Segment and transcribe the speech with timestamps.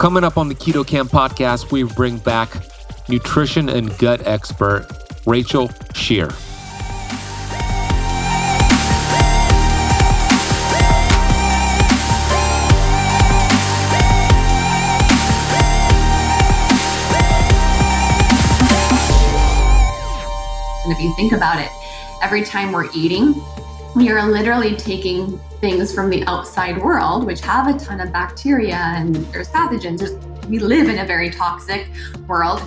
[0.00, 2.48] Coming up on the Keto Kamp podcast, we bring back
[3.10, 4.86] nutrition and gut expert
[5.26, 6.30] Rachel Scheer.
[20.82, 21.70] And if you think about it,
[22.22, 23.34] every time we're eating,
[23.96, 28.76] we are literally taking things from the outside world, which have a ton of bacteria
[28.76, 29.98] and there's pathogens.
[29.98, 31.88] There's, we live in a very toxic
[32.28, 32.62] world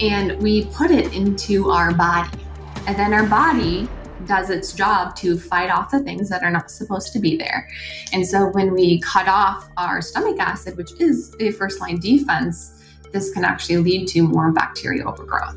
[0.00, 2.38] and we put it into our body.
[2.86, 3.88] And then our body
[4.26, 7.68] does its job to fight off the things that are not supposed to be there.
[8.12, 12.84] And so when we cut off our stomach acid, which is a first line defense,
[13.12, 15.56] this can actually lead to more bacteria overgrowth.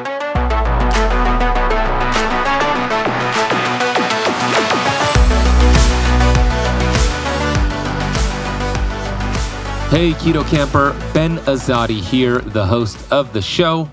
[9.91, 13.91] Hey, Keto Camper, Ben Azadi here, the host of the show.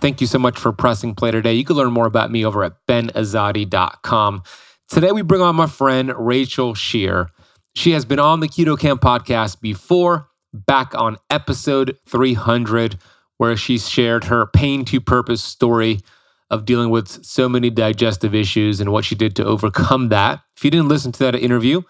[0.00, 1.54] Thank you so much for pressing play today.
[1.54, 4.42] You can learn more about me over at benazadi.com.
[4.88, 7.30] Today, we bring on my friend Rachel Scheer.
[7.76, 12.98] She has been on the Keto Kamp podcast before, back on episode 300,
[13.36, 16.00] where she shared her pain to purpose story
[16.50, 20.40] of dealing with so many digestive issues and what she did to overcome that.
[20.56, 21.82] If you didn't listen to that interview,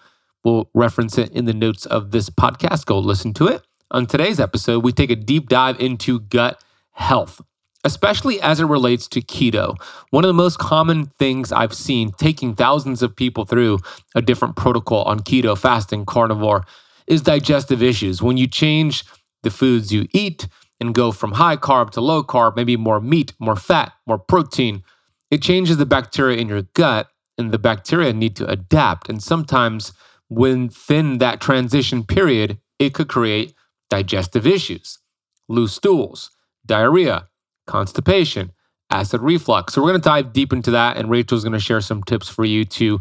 [0.43, 2.85] we'll reference it in the notes of this podcast.
[2.85, 3.63] Go listen to it.
[3.91, 7.41] On today's episode, we take a deep dive into gut health
[7.83, 9.75] especially as it relates to keto.
[10.09, 13.79] One of the most common things I've seen taking thousands of people through
[14.15, 16.65] a different protocol on keto, fasting, carnivore
[17.07, 18.21] is digestive issues.
[18.21, 19.05] When you change
[19.43, 20.47] the foods you eat
[20.81, 24.83] and go from high carb to low carb, maybe more meat, more fat, more protein,
[25.31, 29.07] it changes the bacteria in your gut and the bacteria need to adapt.
[29.09, 29.93] And sometimes
[30.29, 33.53] within that transition period, it could create
[33.89, 34.99] digestive issues,
[35.47, 36.31] loose stools,
[36.65, 37.27] diarrhea,
[37.67, 38.51] constipation,
[38.89, 39.73] acid reflux.
[39.73, 42.29] So, we're going to dive deep into that, and Rachel's going to share some tips
[42.29, 42.99] for you to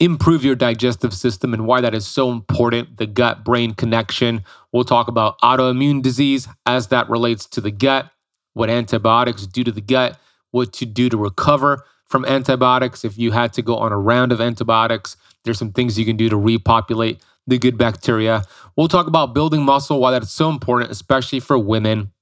[0.00, 4.42] improve your digestive system and why that is so important the gut brain connection.
[4.72, 8.10] We'll talk about autoimmune disease as that relates to the gut,
[8.54, 10.18] what antibiotics do to the gut,
[10.52, 13.04] what to do to recover from antibiotics.
[13.04, 16.16] If you had to go on a round of antibiotics, there's some things you can
[16.16, 18.44] do to repopulate the good bacteria.
[18.76, 22.12] We'll talk about building muscle, why that's so important, especially for women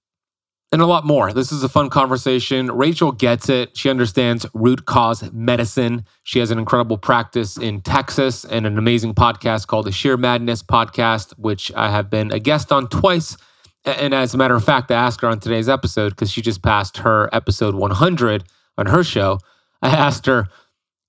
[0.71, 1.33] and a lot more.
[1.33, 2.71] This is a fun conversation.
[2.71, 3.77] Rachel gets it.
[3.77, 6.05] She understands root cause medicine.
[6.25, 10.62] She has an incredible practice in Texas and an amazing podcast called the Scheer Madness
[10.62, 13.37] Podcast, which I have been a guest on twice.
[13.85, 16.62] And as a matter of fact, I asked her on today's episode because she just
[16.62, 18.45] passed her episode 100
[18.77, 19.39] on her show.
[19.81, 20.49] I asked her,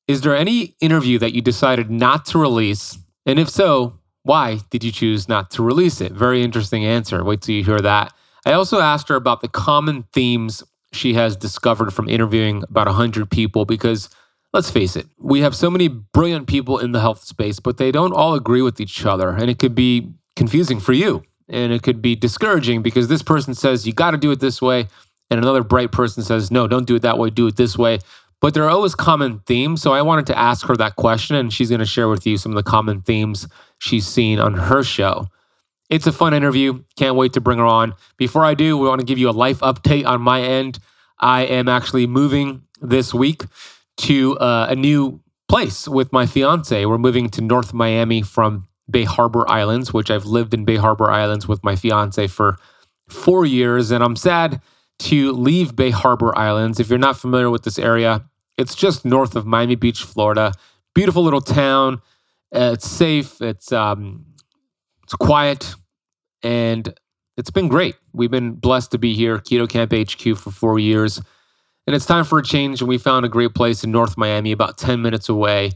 [0.10, 2.98] Is there any interview that you decided not to release?
[3.28, 3.94] And if so,
[4.24, 6.14] why did you choose not to release it?
[6.14, 7.24] Very interesting answer.
[7.24, 8.12] Wait till you hear that.
[8.44, 13.30] I also asked her about the common themes she has discovered from interviewing about 100
[13.30, 14.10] people because
[14.52, 17.92] let's face it, we have so many brilliant people in the health space, but they
[17.92, 19.30] don't all agree with each other.
[19.30, 21.22] And it could be confusing for you.
[21.48, 24.60] And it could be discouraging because this person says you got to do it this
[24.60, 24.88] way.
[25.30, 28.00] And another bright person says, no, don't do it that way, do it this way.
[28.42, 29.82] But there are always common themes.
[29.82, 32.38] So I wanted to ask her that question, and she's going to share with you
[32.38, 33.48] some of the common themes
[33.80, 35.28] she's seen on her show.
[35.90, 36.84] It's a fun interview.
[36.96, 37.96] Can't wait to bring her on.
[38.18, 40.80] Before I do, we want to give you a life update on my end.
[41.20, 43.44] I am actually moving this week
[43.98, 45.20] to uh, a new
[45.50, 46.86] place with my fiance.
[46.86, 51.10] We're moving to North Miami from Bay Harbor Islands, which I've lived in Bay Harbor
[51.10, 52.58] Islands with my fiance for
[53.10, 53.92] four years.
[53.92, 54.62] And I'm sad
[55.00, 56.80] to leave Bay Harbor Islands.
[56.80, 58.24] If you're not familiar with this area,
[58.58, 60.54] it's just north of Miami Beach, Florida.
[60.94, 62.02] Beautiful little town.
[62.54, 63.42] Uh, it's safe.
[63.42, 64.26] It's um,
[65.04, 65.76] it's quiet
[66.44, 66.94] and
[67.38, 67.96] it's been great.
[68.14, 71.22] We've been blessed to be here, Keto Kamp HQ, for four years.
[71.88, 72.82] And it's time for a change.
[72.82, 75.72] And we found a great place in North Miami, about 10 minutes away.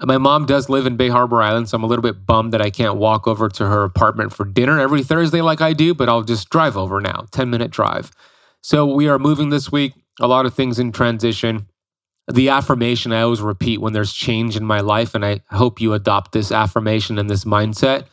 [0.00, 2.62] My mom does live in Bay Harbor Island, so I'm a little bit bummed that
[2.62, 6.08] I can't walk over to her apartment for dinner every Thursday like I do, but
[6.08, 8.10] I'll just drive over now, 10 minute drive.
[8.62, 9.94] So we are moving this week.
[10.20, 11.66] a lot of things in transition.
[12.32, 15.94] The affirmation I always repeat when there's change in my life, and I hope you
[15.94, 18.04] adopt this affirmation and this mindset,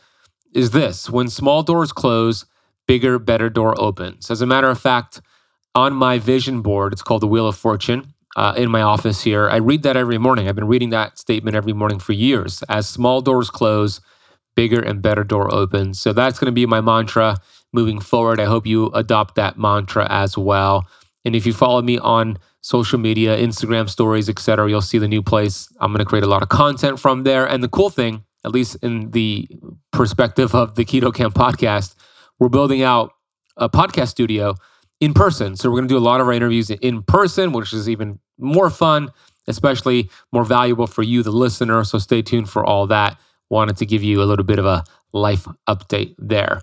[0.52, 2.46] is this when small doors close,
[2.88, 4.28] bigger, better door opens.
[4.28, 5.20] As a matter of fact,
[5.76, 8.12] on my vision board, it's called the Wheel of Fortune.
[8.34, 10.48] Uh, in my office here, I read that every morning.
[10.48, 12.64] I've been reading that statement every morning for years.
[12.68, 14.00] As small doors close,
[14.56, 16.00] bigger and better door opens.
[16.00, 17.36] So that's going to be my mantra
[17.72, 18.40] moving forward.
[18.40, 20.86] I hope you adopt that mantra as well.
[21.24, 25.22] And if you follow me on social media, Instagram stories, etc., you'll see the new
[25.22, 25.68] place.
[25.80, 27.46] I'm going to create a lot of content from there.
[27.46, 29.48] And the cool thing, at least in the
[29.92, 31.94] perspective of the Keto Kamp podcast,
[32.38, 33.12] we're building out
[33.56, 34.54] a podcast studio
[35.00, 35.56] in person.
[35.56, 38.18] So we're going to do a lot of our interviews in person, which is even
[38.38, 39.10] more fun,
[39.46, 41.84] especially more valuable for you, the listener.
[41.84, 43.18] So stay tuned for all that.
[43.50, 46.62] Wanted to give you a little bit of a life update there.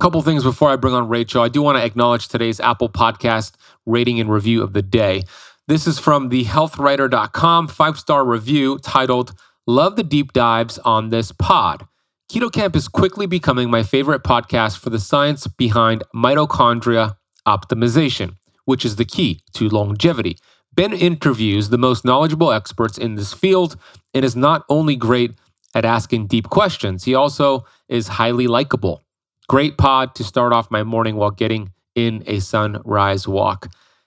[0.00, 1.42] Couple things before I bring on Rachel.
[1.42, 3.52] I do want to acknowledge today's Apple Podcast
[3.84, 5.24] rating and review of the day.
[5.68, 9.34] This is from the healthwriter.com five star review titled
[9.66, 11.86] Love the Deep Dives on This Pod.
[12.32, 17.16] Keto Kamp is quickly becoming my favorite podcast for the science behind mitochondria
[17.46, 20.38] optimization, which is the key to longevity.
[20.72, 23.76] Ben interviews the most knowledgeable experts in this field
[24.14, 25.32] and is not only great
[25.74, 29.02] at asking deep questions, he also is highly likable.
[29.50, 33.66] Great pod to start off my morning while getting in a sunrise walk.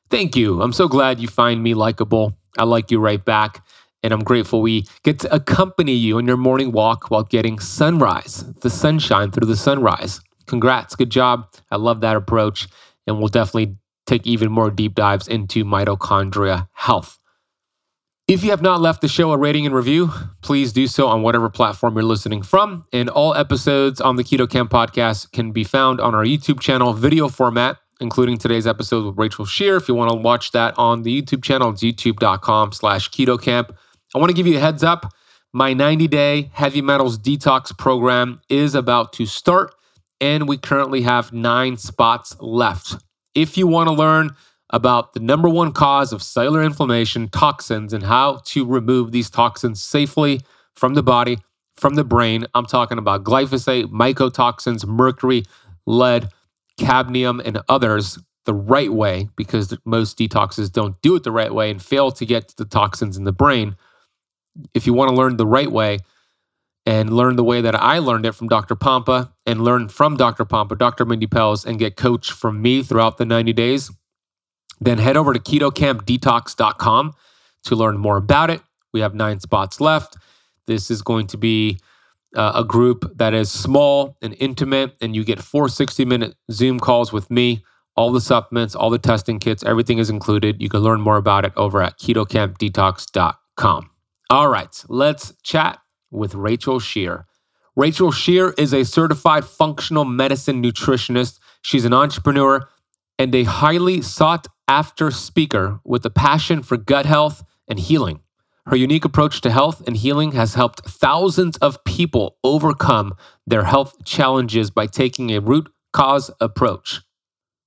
[0.10, 0.62] Thank you.
[0.62, 2.38] I'm so glad you find me likable.
[2.58, 3.62] I like you right back.
[4.04, 8.46] And I'm grateful we get to accompany you on your morning walk while getting sunrise,
[8.62, 10.22] the sunshine through the sunrise.
[10.46, 10.96] Congrats.
[10.96, 11.50] Good job.
[11.70, 12.70] I love that approach.
[13.06, 13.76] And we'll definitely
[14.06, 17.20] take even more deep dives into mitochondria health.
[18.26, 20.10] If you have not left the show a rating and review,
[20.42, 22.86] please do so on whatever platform you're listening from.
[22.94, 26.94] And all episodes on the Keto Kamp podcast can be found on our YouTube channel,
[26.94, 29.76] video format, including today's episode with Rachel Scheer.
[29.76, 33.76] If you want to watch that on the YouTube channel, it's youtube.com slash keto kamp.
[34.16, 35.12] I want to give you a heads up.
[35.52, 39.76] My 90 day heavy metals detox program is about to start,
[40.22, 42.96] and we currently have nine spots left.
[43.36, 44.34] If you want to learn
[44.74, 49.82] about the number one cause of cellular inflammation, toxins, and how to remove these toxins
[49.82, 50.42] safely
[50.76, 51.38] from the body,
[51.78, 52.46] from the brain.
[52.56, 55.44] I'm talking about glyphosate, mycotoxins, mercury,
[55.86, 56.30] lead,
[56.78, 61.70] cadmium, and others the right way because most detoxes don't do it the right way
[61.70, 63.76] and fail to get to the toxins in the brain.
[64.74, 66.00] If you want to learn the right way
[66.88, 68.76] and learn the way that I learned it from Dr.
[68.76, 70.46] Pompa and learn from Dr.
[70.46, 71.06] Pompa, Dr.
[71.06, 73.92] Mindy Pelz, and get coached from me throughout the 90 days,
[74.86, 77.14] then head over to ketokampdetox.com
[77.66, 78.62] to learn more about it.
[78.92, 80.18] We have nine spots left.
[80.68, 81.80] This is going to be
[82.36, 86.80] uh, a group that is small and intimate, and you get four 60 minute Zoom
[86.80, 87.64] calls with me.
[87.96, 90.60] All the supplements, all the testing kits, everything is included.
[90.60, 93.90] You can learn more about it over at ketokampdetox.com.
[94.32, 97.28] All right, let's chat with Rachel Scheer.
[97.76, 101.40] Rachel Scheer is a certified functional medicine nutritionist.
[101.62, 102.68] She's an entrepreneur
[103.20, 108.22] and a highly sought after speaker with a passion for gut health and healing.
[108.66, 113.14] Her unique approach to health and healing has helped thousands of people overcome
[113.46, 117.02] their health challenges by taking a root cause approach.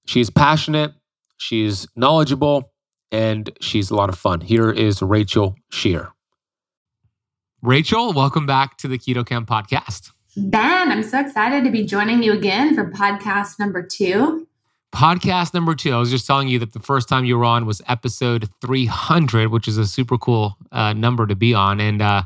[0.06, 0.93] She's passionate,
[1.37, 2.72] she's knowledgeable,
[3.12, 4.40] and she's a lot of fun.
[4.40, 6.12] Here is Rachel Scheer.
[7.62, 10.12] Rachel, welcome back to the Keto Kamp podcast.
[10.37, 14.47] Ben, I'm so excited to be joining you again for podcast number two
[14.93, 15.93] podcast number two.
[15.93, 19.49] I was just telling you that the first time you were on was episode 300,
[19.50, 21.81] which is a super cool uh, number to be on.
[21.81, 22.23] And uh,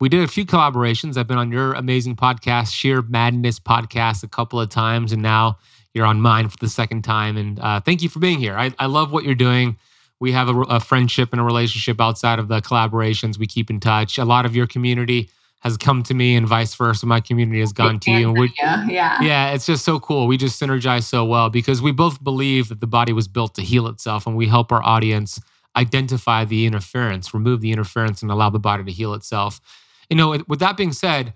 [0.00, 1.16] we did a few collaborations.
[1.16, 5.58] I've been on your amazing podcast, Scheer Madness podcast, a couple of times, and now
[5.94, 7.36] you're on mine for the second time.
[7.36, 8.56] And uh, thank you for being here.
[8.56, 9.76] I, I love what you're doing.
[10.20, 13.38] We have a, a friendship and a relationship outside of the collaborations.
[13.38, 14.18] We keep in touch.
[14.18, 17.06] A lot of your community has come to me and vice versa.
[17.06, 18.28] My community has gone to you.
[18.28, 18.52] And we
[18.90, 19.20] yeah.
[19.22, 20.26] Yeah, it's just so cool.
[20.26, 23.62] We just synergize so well because we both believe that the body was built to
[23.62, 25.38] heal itself and we help our audience
[25.76, 29.60] identify the interference, remove the interference, and allow the body to heal itself.
[30.08, 31.34] You know, with that being said,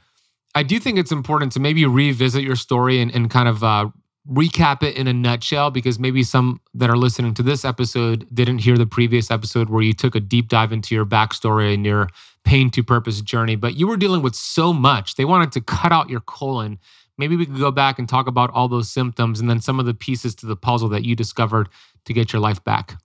[0.55, 3.91] I do think it's important to maybe revisit your story and, and kind of uh,
[4.31, 8.59] recap it in a nutshell because maybe some that are listening to this episode didn't
[8.59, 12.09] hear the previous episode where you took a deep dive into your backstory and your
[12.45, 15.17] pain to purpose journey, but you were dealing with so much.
[15.17, 16.79] They wanted to cut out your colon.
[17.17, 19.87] Maybe we could go back and talk about all those symptoms and then some of
[19.87, 21.69] the pieces to the puzzle that you discovered
[22.05, 22.97] to get your life back.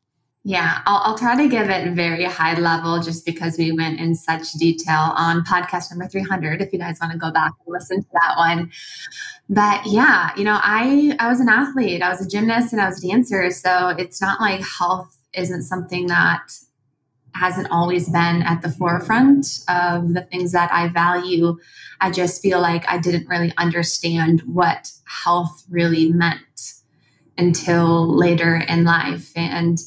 [0.45, 4.15] Yeah, I'll, I'll, try to give it very high level just because we went in
[4.15, 8.01] such detail on podcast number 300 if you guys want to go back and listen
[8.01, 8.71] to that one.
[9.49, 12.87] But yeah, you know, I I was an athlete, I was a gymnast and I
[12.87, 16.51] was a dancer, so it's not like health isn't something that
[17.35, 21.57] hasn't always been at the forefront of the things that I value.
[22.01, 26.73] I just feel like I didn't really understand what health really meant
[27.37, 29.31] until later in life.
[29.35, 29.79] And,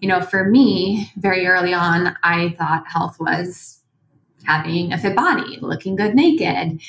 [0.00, 3.80] you know, for me, very early on, I thought health was
[4.44, 6.80] having a fit body, looking good naked.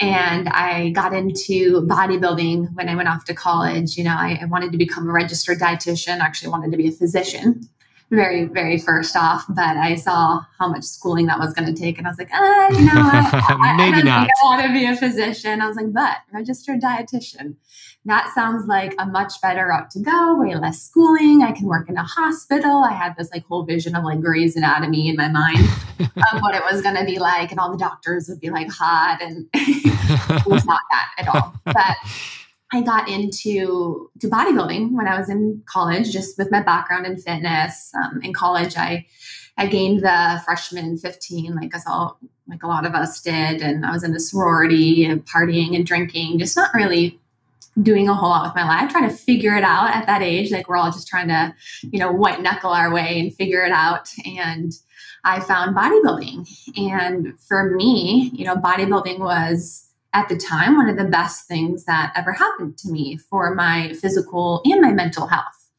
[0.00, 3.98] And I got into bodybuilding when I went off to college.
[3.98, 6.92] You know, I, I wanted to become a registered dietitian, actually wanted to be a
[6.92, 7.68] physician
[8.12, 11.96] very, very first off, but I saw how much schooling that was going to take.
[11.96, 14.28] And I was like, ah, you know, I, maybe I, not.
[14.28, 15.62] I want to be a physician.
[15.62, 17.56] I was like, but registered dietitian.
[18.04, 21.42] That sounds like a much better route to go, way less schooling.
[21.42, 22.84] I can work in a hospital.
[22.84, 25.60] I had this like whole vision of like Grey's Anatomy in my mind
[26.00, 27.50] of what it was going to be like.
[27.50, 29.22] And all the doctors would be like hot.
[29.22, 31.54] And it was not that at all.
[31.64, 31.96] But
[32.72, 37.18] I got into to bodybuilding when I was in college, just with my background in
[37.18, 37.92] fitness.
[37.94, 39.06] Um, in college, I
[39.58, 43.84] I gained the freshman 15, like us all, like a lot of us did, and
[43.84, 47.20] I was in a sorority and partying and drinking, just not really
[47.82, 50.50] doing a whole lot with my life, trying to figure it out at that age.
[50.50, 53.72] Like we're all just trying to, you know, white knuckle our way and figure it
[53.72, 54.08] out.
[54.24, 54.72] And
[55.24, 60.96] I found bodybuilding, and for me, you know, bodybuilding was at the time one of
[60.96, 65.70] the best things that ever happened to me for my physical and my mental health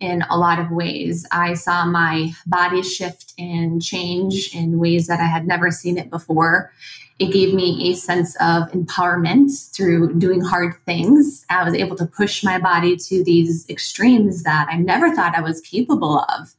[0.00, 1.26] in a lot of ways.
[1.30, 6.10] I saw my body shift and change in ways that I had never seen it
[6.10, 6.72] before.
[7.18, 11.46] It gave me a sense of empowerment through doing hard things.
[11.48, 15.40] I was able to push my body to these extremes that I never thought I
[15.40, 16.54] was capable of.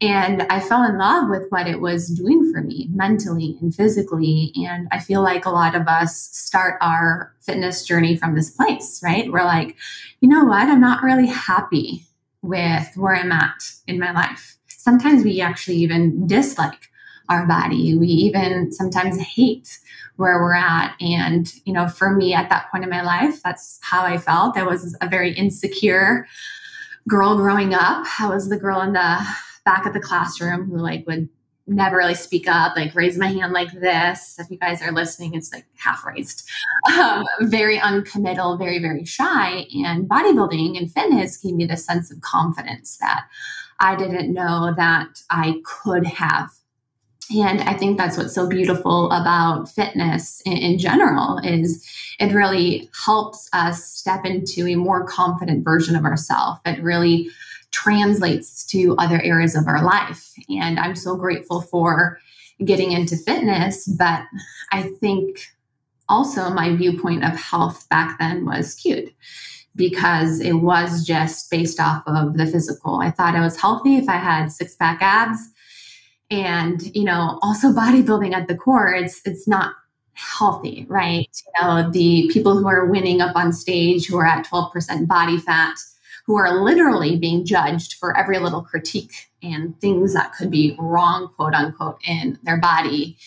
[0.00, 4.52] And I fell in love with what it was doing for me mentally and physically.
[4.56, 9.02] And I feel like a lot of us start our fitness journey from this place,
[9.04, 9.30] right?
[9.30, 9.76] We're like,
[10.20, 10.68] you know what?
[10.68, 12.06] I'm not really happy
[12.40, 14.56] with where I'm at in my life.
[14.68, 16.88] Sometimes we actually even dislike
[17.28, 17.94] our body.
[17.96, 19.78] We even sometimes hate
[20.16, 20.94] where we're at.
[21.00, 24.56] And, you know, for me at that point in my life, that's how I felt.
[24.56, 26.26] I was a very insecure
[27.06, 28.06] girl growing up.
[28.18, 29.26] I was the girl in the
[29.64, 31.28] back at the classroom who like would
[31.66, 34.38] never really speak up, like raise my hand like this.
[34.38, 36.48] If you guys are listening, it's like half raised.
[36.98, 39.66] Um, very uncommittal, very, very shy.
[39.84, 43.26] And bodybuilding and fitness gave me this sense of confidence that
[43.78, 46.50] I didn't know that I could have.
[47.36, 51.86] And I think that's what's so beautiful about fitness in, in general is
[52.18, 56.60] it really helps us step into a more confident version of ourselves.
[56.66, 57.30] It really
[57.72, 60.32] translates to other areas of our life.
[60.48, 62.18] And I'm so grateful for
[62.64, 63.86] getting into fitness.
[63.86, 64.24] But
[64.72, 65.46] I think
[66.08, 69.12] also my viewpoint of health back then was skewed
[69.76, 72.96] because it was just based off of the physical.
[72.96, 75.40] I thought I was healthy if I had six pack abs.
[76.30, 79.74] And, you know, also bodybuilding at the core, it's it's not
[80.14, 81.28] healthy, right?
[81.46, 85.38] You know, the people who are winning up on stage who are at 12% body
[85.38, 85.76] fat,
[86.30, 91.26] who are literally being judged for every little critique and things that could be wrong,
[91.34, 93.18] quote unquote, in their body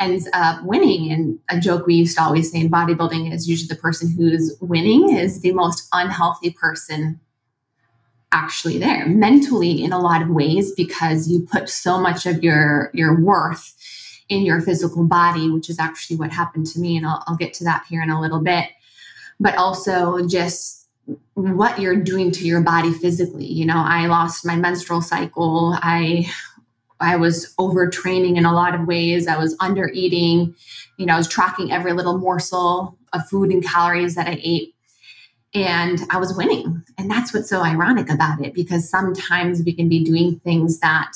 [0.00, 1.12] ends up winning.
[1.12, 4.56] And a joke we used to always say in bodybuilding is usually the person who's
[4.60, 7.20] winning is the most unhealthy person
[8.32, 12.90] actually there mentally in a lot of ways because you put so much of your
[12.94, 13.74] your worth
[14.28, 17.52] in your physical body which is actually what happened to me and I'll, I'll get
[17.54, 18.66] to that here in a little bit
[19.40, 20.79] but also just
[21.34, 23.46] what you're doing to your body physically.
[23.46, 25.76] You know, I lost my menstrual cycle.
[25.82, 26.30] I
[27.00, 29.26] I was overtraining in a lot of ways.
[29.26, 30.54] I was under eating.
[30.98, 34.74] You know, I was tracking every little morsel of food and calories that I ate.
[35.54, 36.82] And I was winning.
[36.98, 41.12] And that's what's so ironic about it because sometimes we can be doing things that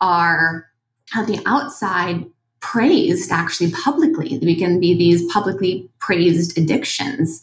[0.00, 0.68] are
[1.16, 2.24] on the outside
[2.60, 4.38] praised actually publicly.
[4.42, 7.42] We can be these publicly praised addictions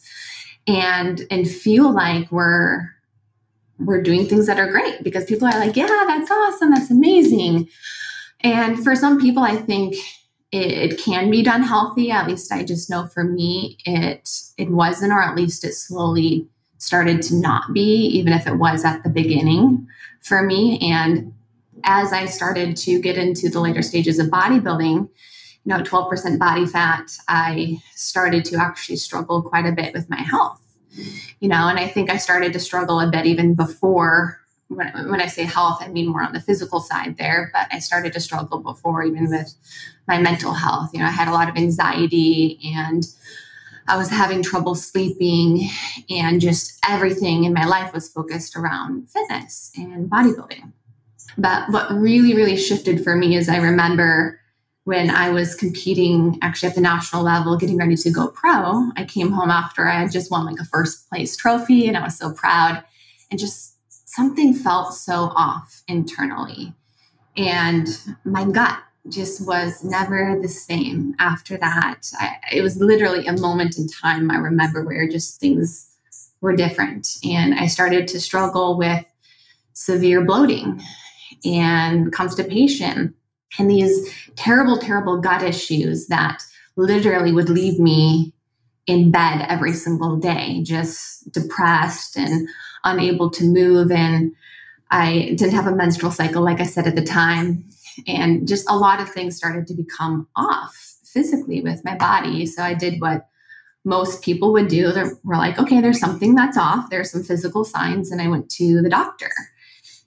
[0.67, 2.89] and and feel like we're
[3.79, 7.67] we're doing things that are great because people are like, yeah, that's awesome, that's amazing.
[8.41, 9.95] And for some people, I think
[10.51, 12.11] it, it, can be done healthy.
[12.11, 16.47] At least I just know for me, it it wasn't, or at least it slowly
[16.77, 19.87] started to not be, even if it was at the beginning
[20.21, 20.79] for me.
[20.79, 21.33] And
[21.83, 25.07] as I started to get into the later stages of bodybuilding,
[25.65, 30.21] you know 12% body fat i started to actually struggle quite a bit with my
[30.21, 30.61] health
[31.39, 35.21] you know and i think i started to struggle a bit even before when, when
[35.21, 38.19] i say health i mean more on the physical side there but i started to
[38.19, 39.53] struggle before even with
[40.07, 43.05] my mental health you know i had a lot of anxiety and
[43.87, 45.67] I was having trouble sleeping,
[46.09, 50.71] and just everything in my life was focused around fitness and bodybuilding.
[51.37, 54.40] But what really, really shifted for me is I remember
[54.91, 59.05] when I was competing actually at the national level, getting ready to go pro, I
[59.05, 62.17] came home after I had just won like a first place trophy and I was
[62.17, 62.83] so proud
[63.29, 66.74] and just something felt so off internally.
[67.38, 67.88] And
[68.25, 72.12] my gut just was never the same after that.
[72.19, 75.89] I, it was literally a moment in time I remember where just things
[76.41, 77.07] were different.
[77.24, 79.05] And I started to struggle with
[79.71, 80.83] severe bloating
[81.45, 83.15] and constipation
[83.60, 86.43] and these terrible, terrible gut issues that
[86.75, 88.34] literally would leave me
[88.88, 92.48] in bed every single day, just depressed and
[92.84, 93.91] unable to move.
[93.91, 94.34] And
[94.89, 97.63] I didn't have a menstrual cycle, like I said at the time.
[98.08, 102.46] And just a lot of things started to become off physically with my body.
[102.46, 103.27] So I did what
[103.84, 104.91] most people would do.
[104.91, 106.89] They were like, okay, there's something that's off.
[106.89, 108.12] There's some physical signs.
[108.12, 109.31] And I went to the doctor.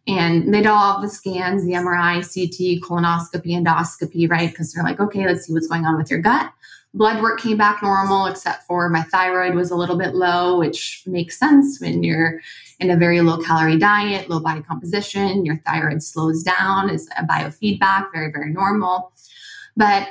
[0.08, 0.18] Mm-hmm.
[0.18, 4.50] And they did all the scans, the MRI, CT, colonoscopy, endoscopy, right?
[4.50, 6.52] Because they're like, okay, let's see what's going on with your gut.
[6.92, 11.02] Blood work came back normal, except for my thyroid was a little bit low, which
[11.06, 12.40] makes sense when you're
[12.78, 15.44] in a very low calorie diet, low body composition.
[15.44, 19.12] Your thyroid slows down, is a biofeedback, very, very normal.
[19.76, 20.08] But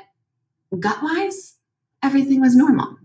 [0.78, 1.56] gut wise,
[2.02, 2.98] everything was normal.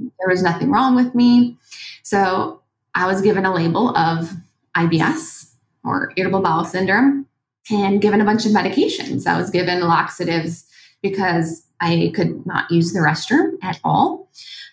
[0.00, 1.58] There was nothing wrong with me.
[2.02, 2.62] So
[2.94, 4.32] I was given a label of
[4.76, 5.51] IBS
[5.84, 7.26] or irritable bowel syndrome
[7.70, 9.26] and given a bunch of medications.
[9.26, 10.66] I was given laxatives
[11.02, 14.30] because I could not use the restroom at all.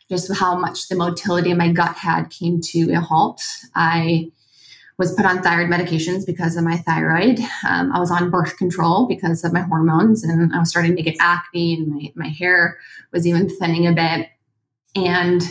[0.10, 3.42] Just how much the motility in my gut had came to a halt.
[3.76, 4.32] I
[4.98, 7.40] was put on thyroid medications because of my thyroid.
[7.68, 11.02] Um, I was on birth control because of my hormones, and I was starting to
[11.02, 12.78] get acne, and my, my hair
[13.14, 14.30] was even thinning a bit.
[14.96, 15.42] And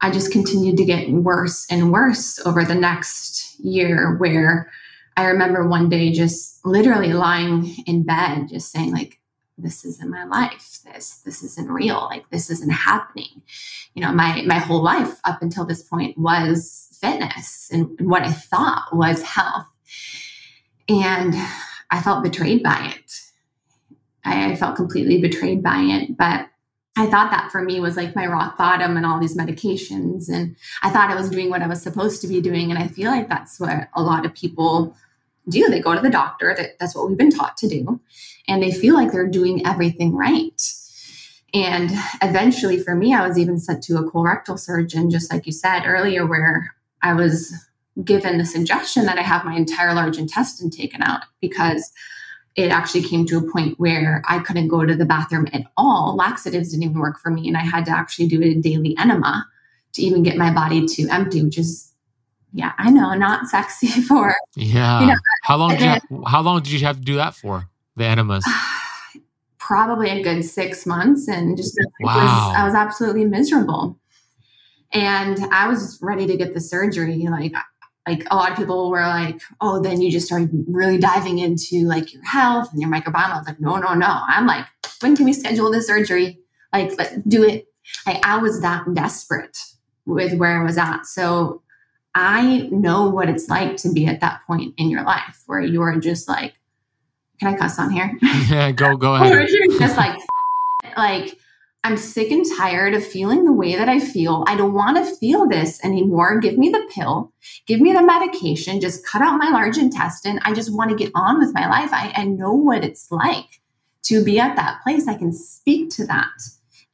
[0.00, 4.70] I just continued to get worse and worse over the next year, where
[5.18, 9.18] I remember one day just literally lying in bed, just saying, like,
[9.58, 10.78] this isn't my life.
[10.84, 12.06] This this isn't real.
[12.08, 13.42] Like this isn't happening.
[13.94, 18.30] You know, my my whole life up until this point was fitness and, what I
[18.30, 19.66] thought was health.
[20.88, 21.34] And
[21.90, 23.20] I felt betrayed by it.
[24.24, 26.16] I, I felt completely betrayed by it.
[26.16, 26.48] But
[26.96, 30.28] I thought that for me was like my rock bottom and all these medications.
[30.28, 30.54] And
[30.84, 32.70] I thought I was doing what I was supposed to be doing.
[32.70, 34.96] And I feel like that's what a lot of people
[35.48, 35.68] do.
[35.68, 36.54] They go to the doctor.
[36.56, 38.00] That, that's what we've been taught to do.
[38.46, 40.60] And they feel like they're doing everything right.
[41.54, 41.90] And
[42.22, 45.84] eventually, for me, I was even sent to a colorectal surgeon, just like you said
[45.86, 47.54] earlier, where I was
[48.04, 51.90] given the suggestion that I have my entire large intestine taken out because
[52.54, 56.16] it actually came to a point where I couldn't go to the bathroom at all.
[56.16, 57.48] Laxatives didn't even work for me.
[57.48, 59.46] And I had to actually do a daily enema
[59.92, 61.87] to even get my body to empty, which is
[62.52, 64.34] yeah, I know, not sexy for.
[64.56, 65.00] Yeah.
[65.00, 67.34] You know, how long did you have, how long did you have to do that
[67.34, 67.68] for?
[67.96, 68.44] The enemas.
[69.58, 72.14] Probably a good six months, and just wow.
[72.14, 73.98] was, I was absolutely miserable.
[74.92, 77.26] And I was ready to get the surgery.
[77.30, 77.52] Like,
[78.06, 81.86] like a lot of people were like, "Oh, then you just started really diving into
[81.86, 84.64] like your health and your microbiome." I was like, "No, no, no." I'm like,
[85.00, 86.38] "When can we schedule the surgery?
[86.72, 87.66] Like, let's do it."
[88.06, 89.58] Like, I was that desperate
[90.06, 91.04] with where I was at.
[91.04, 91.60] So
[92.14, 96.00] I know what it's like to be at that point in your life where you're
[96.00, 96.54] just like,
[97.38, 98.16] can I cuss on here?
[98.48, 99.32] Yeah, go go ahead.
[99.32, 100.18] or you're just like,
[100.96, 101.38] like
[101.84, 104.44] I'm sick and tired of feeling the way that I feel.
[104.48, 106.40] I don't want to feel this anymore.
[106.40, 107.32] Give me the pill,
[107.66, 110.40] give me the medication, just cut out my large intestine.
[110.42, 111.90] I just want to get on with my life.
[111.92, 113.60] I, I know what it's like
[114.04, 115.06] to be at that place.
[115.06, 116.32] I can speak to that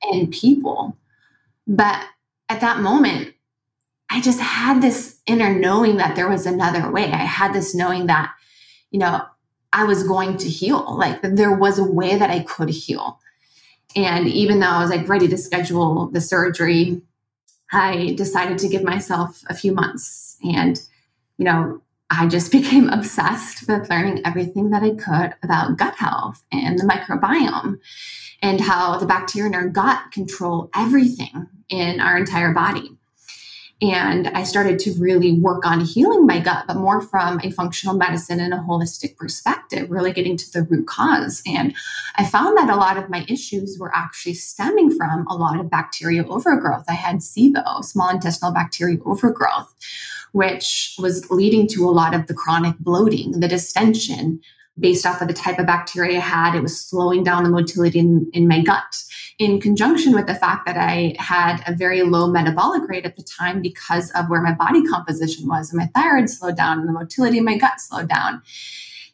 [0.03, 0.96] and people.
[1.66, 2.05] But
[2.48, 3.33] at that moment,
[4.10, 7.04] I just had this inner knowing that there was another way.
[7.04, 8.32] I had this knowing that,
[8.90, 9.22] you know,
[9.72, 10.96] I was going to heal.
[10.96, 13.18] Like there was a way that I could heal.
[13.96, 17.02] And even though I was like ready to schedule the surgery,
[17.72, 20.36] I decided to give myself a few months.
[20.44, 20.80] And,
[21.38, 26.42] you know, I just became obsessed with learning everything that I could about gut health
[26.52, 27.80] and the microbiome
[28.42, 32.96] and how the bacteria in our gut control everything in our entire body.
[33.92, 37.94] And I started to really work on healing my gut, but more from a functional
[37.94, 41.42] medicine and a holistic perspective, really getting to the root cause.
[41.46, 41.74] And
[42.16, 45.68] I found that a lot of my issues were actually stemming from a lot of
[45.68, 46.84] bacterial overgrowth.
[46.88, 49.74] I had SIBO, small intestinal bacterial overgrowth,
[50.32, 54.40] which was leading to a lot of the chronic bloating, the distension,
[54.78, 56.54] based off of the type of bacteria I had.
[56.54, 59.04] It was slowing down the motility in, in my gut,
[59.38, 63.22] in conjunction with the fact that I had a very low metabolic rate at the
[63.22, 65.70] time because of where my body composition was.
[65.70, 68.42] And my thyroid slowed down and the motility in my gut slowed down.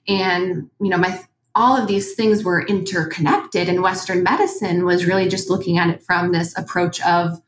[0.06, 5.28] And, you know, my all of these things were interconnected and western medicine was really
[5.28, 7.40] just looking at it from this approach of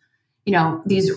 [0.45, 1.11] you know these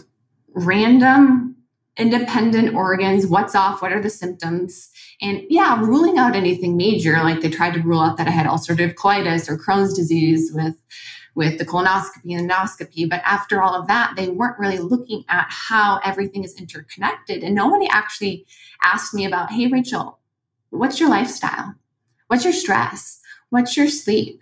[0.53, 1.55] random
[1.97, 4.89] independent organs what's off what are the symptoms
[5.21, 8.45] and yeah ruling out anything major like they tried to rule out that i had
[8.45, 10.75] ulcerative colitis or crohn's disease with
[11.35, 15.45] with the colonoscopy and endoscopy but after all of that they weren't really looking at
[15.49, 18.45] how everything is interconnected and nobody actually
[18.83, 20.19] asked me about hey rachel
[20.69, 21.75] what's your lifestyle
[22.27, 23.21] What's your stress?
[23.49, 24.41] What's your sleep?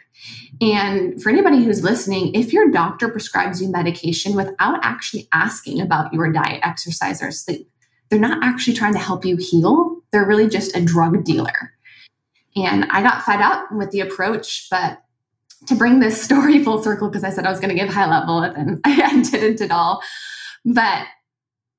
[0.61, 6.13] And for anybody who's listening, if your doctor prescribes you medication without actually asking about
[6.13, 7.69] your diet, exercise, or sleep,
[8.09, 9.97] they're not actually trying to help you heal.
[10.11, 11.73] They're really just a drug dealer.
[12.55, 15.02] And I got fed up with the approach, but
[15.67, 18.09] to bring this story full circle, because I said I was going to give high
[18.09, 20.01] level and then I didn't at all.
[20.65, 21.05] But,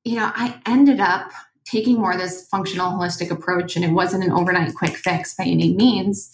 [0.05, 1.31] you know, I ended up
[1.65, 5.45] taking more of this functional holistic approach and it wasn't an overnight quick fix by
[5.45, 6.31] any means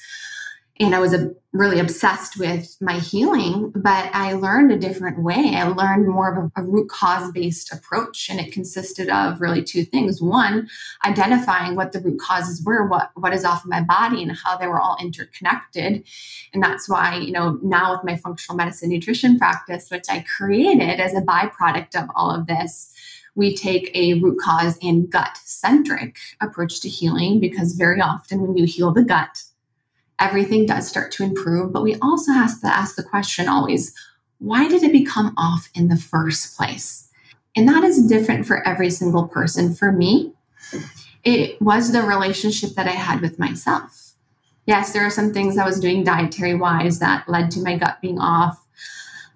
[0.80, 5.54] and i was a, really obsessed with my healing but i learned a different way.
[5.54, 9.62] I learned more of a, a root cause based approach and it consisted of really
[9.62, 10.20] two things.
[10.20, 10.68] One
[11.04, 14.56] identifying what the root causes were what what is off of my body and how
[14.56, 16.04] they were all interconnected.
[16.52, 21.00] And that's why you know now with my functional medicine nutrition practice which i created
[21.00, 22.92] as a byproduct of all of this
[23.36, 28.56] we take a root cause and gut centric approach to healing because very often when
[28.56, 29.44] you heal the gut,
[30.20, 31.72] everything does start to improve.
[31.72, 33.94] But we also have to ask the question always
[34.38, 37.10] why did it become off in the first place?
[37.54, 39.74] And that is different for every single person.
[39.74, 40.32] For me,
[41.24, 44.14] it was the relationship that I had with myself.
[44.66, 48.00] Yes, there are some things I was doing dietary wise that led to my gut
[48.00, 48.64] being off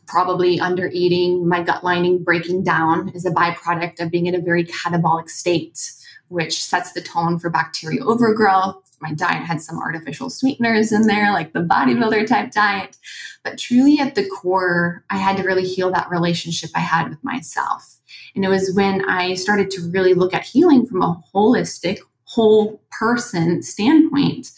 [0.07, 4.41] probably under eating, my gut lining breaking down is a byproduct of being in a
[4.41, 5.93] very catabolic state,
[6.29, 8.84] which sets the tone for bacteria overgrowth.
[9.01, 12.97] My diet had some artificial sweeteners in there, like the bodybuilder type diet.
[13.43, 17.23] But truly, at the core, I had to really heal that relationship I had with
[17.23, 18.01] myself.
[18.35, 22.83] And it was when I started to really look at healing from a holistic, whole
[22.91, 24.51] person standpoint,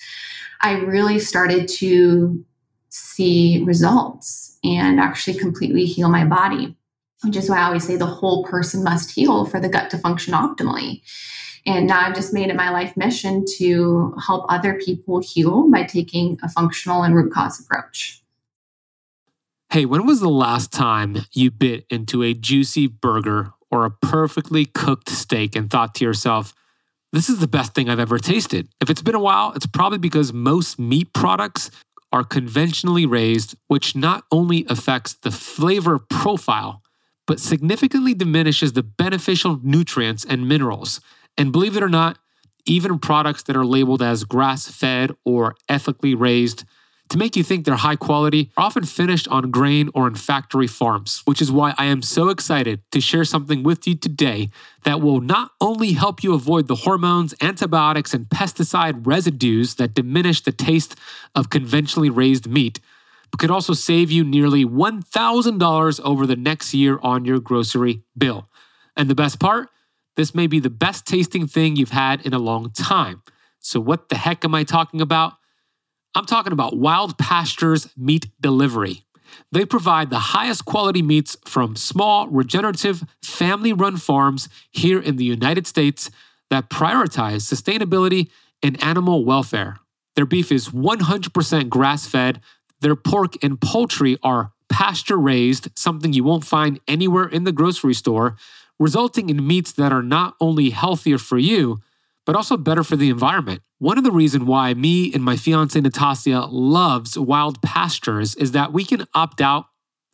[0.61, 2.45] I really started to
[2.89, 6.75] see results and actually completely heal my body,
[7.23, 9.99] which is why I always say the whole person must heal for the gut to
[9.99, 11.03] function optimally.
[11.67, 15.83] And now I've just made it my life mission to help other people heal by
[15.83, 18.23] taking a functional and root cause approach.
[19.71, 24.65] Hey, when was the last time you bit into a juicy burger or a perfectly
[24.65, 26.55] cooked steak and thought to yourself,
[27.13, 28.69] this is the best thing I've ever tasted?
[28.81, 31.73] If it's been a while, it's probably because most meat products
[32.13, 36.83] are conventionally raised, which not only affects the flavor profile,
[37.27, 41.01] but significantly diminishes the beneficial nutrients and minerals.
[41.39, 42.19] And believe it or not,
[42.65, 46.65] even products that are labeled as grass fed or ethically raised
[47.09, 50.67] to make you think they're high quality are often finished on grain or in factory
[50.67, 54.51] farms, which is why I am so excited to share something with you today
[54.85, 60.41] that will not only help you avoid the hormones, antibiotics, and pesticide residues that diminish
[60.43, 60.97] the taste
[61.35, 62.81] of conventionally raised meat,
[63.31, 68.49] but could also save you nearly $1,000 over the next year on your grocery bill.
[68.97, 69.69] And the best part,
[70.17, 73.23] this may be the best tasting thing you've had in a long time.
[73.59, 75.35] So, what the heck am I talking about?
[76.15, 79.05] I'm talking about Wild Pastures Meat Delivery.
[79.53, 85.25] They provide the highest quality meats from small, regenerative, family run farms here in the
[85.25, 86.11] United States
[86.49, 88.31] that prioritize sustainability
[88.63, 89.79] and animal welfare.
[90.15, 92.41] Their beef is 100% grass fed.
[92.81, 97.95] Their pork and poultry are pasture raised, something you won't find anywhere in the grocery
[97.95, 98.37] store,
[98.79, 101.81] resulting in meats that are not only healthier for you,
[102.25, 103.63] but also better for the environment.
[103.79, 108.73] One of the reasons why me and my fiance Natasia loves wild pastures is that
[108.73, 109.67] we can opt out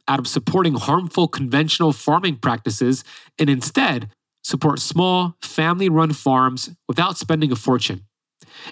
[0.09, 3.05] out of supporting harmful conventional farming practices
[3.39, 4.11] and instead
[4.43, 8.05] support small family-run farms without spending a fortune.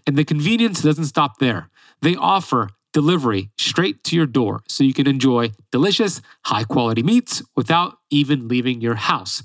[0.07, 1.71] And the convenience doesn't stop there.
[2.03, 7.99] They offer delivery straight to your door so you can enjoy delicious, high-quality meats without
[8.11, 9.45] even leaving your house.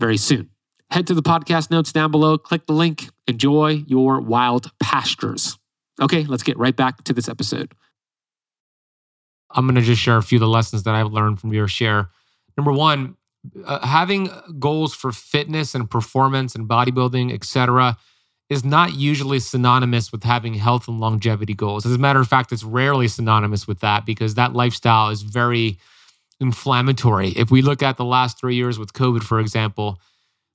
[0.00, 0.50] very soon.
[0.90, 5.56] Head to the podcast notes down below, click the link, enjoy your wild pastures.
[6.00, 7.74] Okay, let's get right back to this episode.
[9.52, 11.68] I'm going to just share a few of the lessons that I've learned from your
[11.68, 12.10] share.
[12.56, 13.16] Number one,
[13.64, 17.96] uh, having goals for fitness and performance and bodybuilding, etc.,
[18.48, 21.86] is not usually synonymous with having health and longevity goals.
[21.86, 25.78] As a matter of fact, it's rarely synonymous with that because that lifestyle is very
[26.40, 27.30] inflammatory.
[27.30, 30.00] If we look at the last three years with COVID, for example,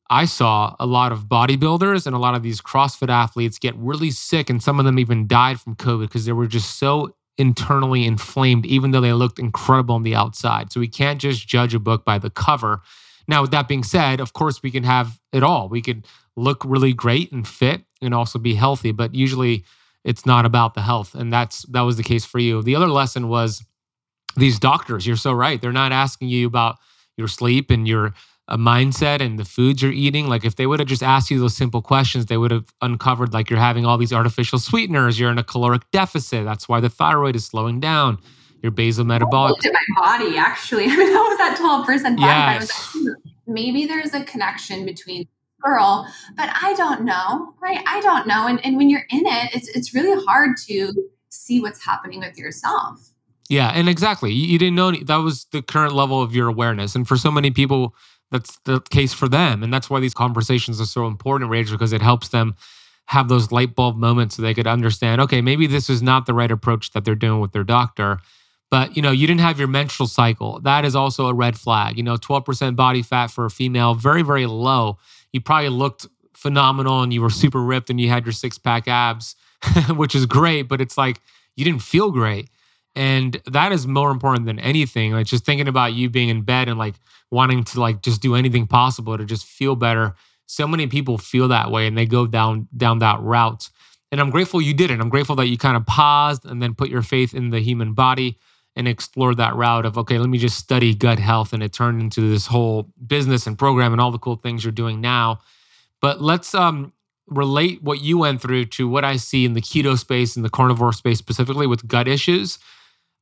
[0.10, 4.12] I saw a lot of bodybuilders and a lot of these CrossFit athletes get really
[4.12, 8.06] sick, and some of them even died from COVID because they were just so internally
[8.06, 10.72] inflamed, even though they looked incredible on the outside.
[10.72, 12.82] So we can't just judge a book by the cover.
[13.28, 15.68] Now, with that being said, of course, we can have it all.
[15.68, 19.66] We could look really great and fit and also be healthy, but usually
[20.04, 21.16] it's not about the health.
[21.16, 22.62] And that's that was the case for you.
[22.62, 23.66] The other lesson was
[24.36, 25.62] these doctors, you're so right.
[25.62, 26.78] They're not asking you about
[27.18, 28.14] your sleep and your
[28.48, 30.28] a mindset and the foods you're eating.
[30.28, 33.34] Like if they would have just asked you those simple questions, they would have uncovered
[33.34, 36.46] like you're having all these artificial sweeteners, you're in a caloric deficit.
[36.46, 38.20] That's why the thyroid is slowing down.
[38.62, 39.50] Your basal metabolic.
[39.50, 40.86] I looked at my body actually.
[40.90, 42.72] I mean, that was that 12% body yes.
[42.94, 43.08] Hmm,
[43.46, 45.28] maybe there's a connection between
[45.62, 47.80] girl, but I don't know, right?
[47.88, 48.48] I don't know.
[48.48, 50.94] And, and when you're in it, it's, it's really hard to
[51.30, 53.12] see what's happening with yourself.
[53.50, 54.32] Yeah, and exactly.
[54.34, 56.96] You, you didn't know that was the current level of your awareness.
[56.96, 57.96] And for so many people,
[58.32, 59.64] that's the case for them.
[59.64, 62.56] And that's why these conversations are so important, Rage, because it helps them
[63.08, 66.34] have those light bulb moments so they could understand, okay, maybe this is not the
[66.34, 68.20] right approach that they're doing with their doctor.
[68.72, 70.60] But you know, you didn't have your menstrual cycle.
[70.62, 71.98] That is also a red flag.
[71.98, 74.98] You know, 12% body fat for a female, very, very low.
[75.32, 78.88] You probably looked phenomenal and you were super ripped and you had your six pack
[78.88, 79.36] abs,
[79.96, 81.22] which is great, but it's like
[81.56, 82.50] you didn't feel great.
[82.96, 85.12] And that is more important than anything.
[85.12, 86.96] Like just thinking about you being in bed and like
[87.30, 90.16] wanting to like just do anything possible to just feel better.
[90.46, 93.70] So many people feel that way and they go down down that route.
[94.12, 95.02] And I'm grateful you did it.
[95.02, 97.94] I'm grateful that you kind of paused and then put your faith in the human
[97.94, 98.38] body
[98.78, 102.02] and explored that route of okay, let me just study gut health and it turned
[102.02, 105.42] into this whole business and program and all the cool things you're doing now.
[106.00, 106.94] But let's um
[107.28, 110.50] relate what you went through to what I see in the keto space and the
[110.50, 112.60] carnivore space specifically with gut issues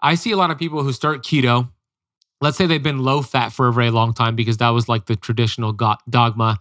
[0.04, 1.70] I see a lot of people who start keto.
[2.42, 5.06] Let's say they've been low fat for a very long time because that was like
[5.06, 6.60] the traditional dogma.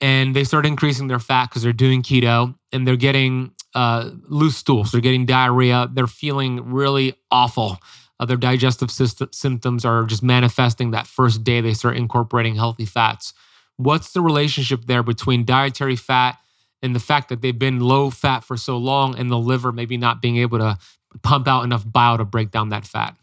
[0.00, 4.56] And they start increasing their fat because they're doing keto and they're getting uh, loose
[4.56, 7.78] stools, they're getting diarrhea, they're feeling really awful.
[8.20, 12.84] Uh, their digestive system, symptoms are just manifesting that first day they start incorporating healthy
[12.84, 13.34] fats.
[13.76, 16.38] What's the relationship there between dietary fat
[16.80, 19.96] and the fact that they've been low fat for so long and the liver maybe
[19.96, 20.78] not being able to
[21.22, 23.16] pump out enough bile to break down that fat.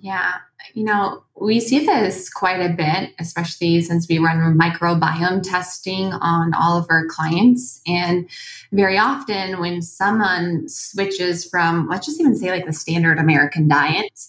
[0.00, 0.34] Yeah,
[0.74, 6.52] you know, we see this quite a bit, especially since we run microbiome testing on
[6.54, 7.80] all of our clients.
[7.86, 8.28] And
[8.72, 14.20] very often, when someone switches from, let's just even say, like the standard American diet,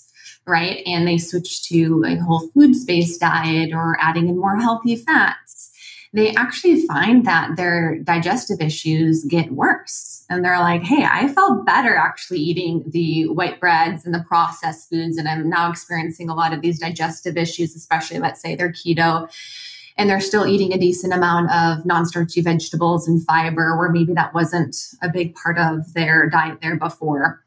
[0.46, 4.96] right, and they switch to a whole foods based diet or adding in more healthy
[4.96, 5.72] fats,
[6.14, 10.17] they actually find that their digestive issues get worse.
[10.30, 14.90] And they're like, hey, I felt better actually eating the white breads and the processed
[14.90, 15.18] foods.
[15.18, 19.30] And I'm now experiencing a lot of these digestive issues, especially let's say they're keto
[19.98, 24.34] and they're still eating a decent amount of non-starchy vegetables and fiber where maybe that
[24.34, 27.44] wasn't a big part of their diet there before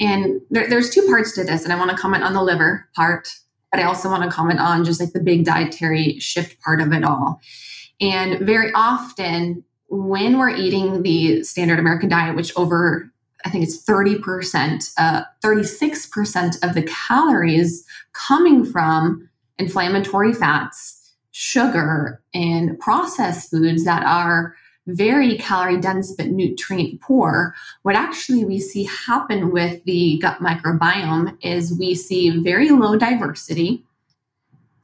[0.00, 2.88] and there, there's two parts to this and i want to comment on the liver
[2.94, 3.28] part
[3.72, 6.92] but i also want to comment on just like the big dietary shift part of
[6.92, 7.40] it all
[8.00, 13.10] and very often, when we're eating the standard American diet, which over
[13.44, 22.78] I think it's 30%, uh, 36% of the calories coming from inflammatory fats, sugar, and
[22.80, 24.56] processed foods that are
[24.88, 27.54] very calorie dense but nutrient poor.
[27.82, 33.84] What actually we see happen with the gut microbiome is we see very low diversity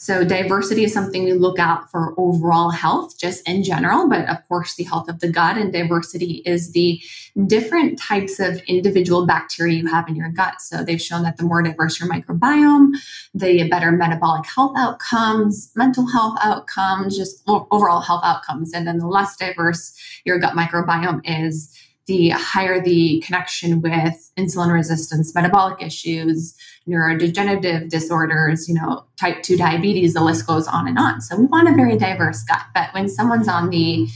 [0.05, 4.37] so, diversity is something we look out for overall health, just in general, but of
[4.49, 5.57] course, the health of the gut.
[5.57, 7.01] And diversity is the
[7.47, 10.61] different types of individual bacteria you have in your gut.
[10.61, 12.91] So, they've shown that the more diverse your microbiome,
[13.33, 18.75] the better metabolic health outcomes, mental health outcomes, just overall health outcomes.
[18.75, 21.75] And then the less diverse your gut microbiome is,
[22.07, 26.55] the higher the connection with insulin resistance, metabolic issues,
[26.87, 31.21] neurodegenerative disorders, you know, type 2 diabetes, the list goes on and on.
[31.21, 32.63] So we want a very diverse gut.
[32.75, 34.07] But when someone's on the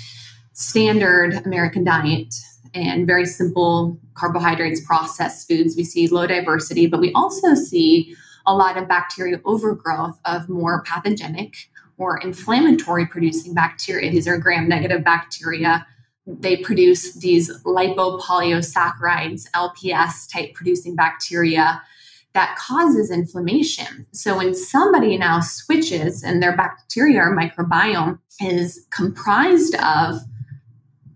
[0.53, 2.35] standard American diet
[2.75, 8.15] and very simple carbohydrates, processed foods, we see low diversity, but we also see
[8.47, 11.55] a lot of bacterial overgrowth of more pathogenic
[11.97, 14.11] or inflammatory producing bacteria.
[14.11, 15.87] These are gram negative bacteria
[16.29, 21.83] they produce these lipopolysaccharides, LPS type producing bacteria
[22.35, 24.07] that causes inflammation.
[24.13, 30.21] So when somebody now switches and their bacteria or microbiome is comprised of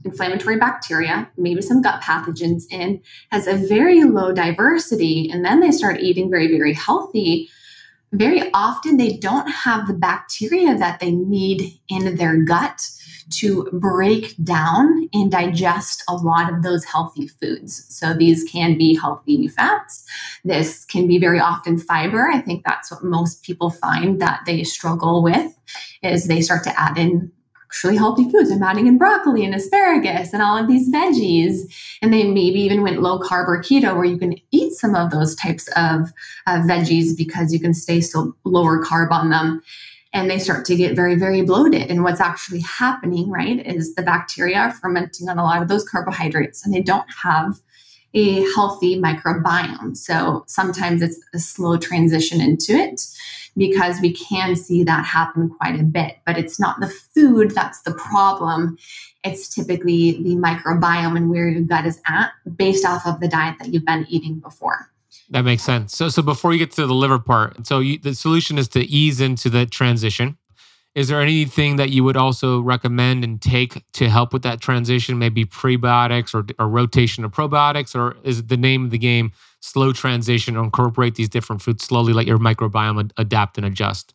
[0.04, 5.70] inflammatory bacteria, maybe some gut pathogens in, has a very low diversity, and then they
[5.70, 7.50] start eating very, very healthy,
[8.12, 12.88] very often they don't have the bacteria that they need in their gut
[13.30, 17.86] to break down and digest a lot of those healthy foods.
[17.88, 20.04] So these can be healthy fats.
[20.44, 22.28] This can be very often fiber.
[22.28, 25.56] I think that's what most people find that they struggle with
[26.02, 27.32] is they start to add in
[27.72, 28.50] actually healthy foods.
[28.50, 31.62] I'm adding in broccoli and asparagus and all of these veggies.
[32.02, 35.10] And they maybe even went low carb or keto where you can eat some of
[35.10, 36.12] those types of
[36.46, 39.62] uh, veggies because you can stay still lower carb on them
[40.12, 41.90] and they start to get very, very bloated.
[41.90, 45.88] And what's actually happening, right, is the bacteria are fermenting on a lot of those
[45.88, 47.60] carbohydrates and they don't have
[48.14, 49.96] a healthy microbiome.
[49.96, 53.00] So sometimes it's a slow transition into it
[53.56, 56.18] because we can see that happen quite a bit.
[56.26, 58.76] But it's not the food that's the problem.
[59.24, 63.56] It's typically the microbiome and where your gut is at based off of the diet
[63.60, 64.91] that you've been eating before.
[65.32, 65.96] That makes sense.
[65.96, 68.80] So, so before you get to the liver part, so you, the solution is to
[68.80, 70.36] ease into the transition.
[70.94, 75.18] Is there anything that you would also recommend and take to help with that transition?
[75.18, 80.54] Maybe prebiotics or, rotation of probiotics, or is the name of the game slow transition
[80.54, 84.12] or incorporate these different foods slowly, let your microbiome adapt and adjust?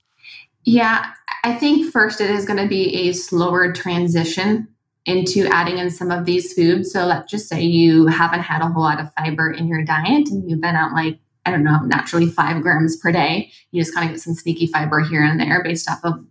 [0.65, 4.67] Yeah, I think first it is going to be a slower transition
[5.07, 6.91] into adding in some of these foods.
[6.91, 10.27] So let's just say you haven't had a whole lot of fiber in your diet
[10.27, 13.49] and you've been at like, I don't know, naturally five grams per day.
[13.71, 16.25] You just kind of get some sneaky fiber here and there based off of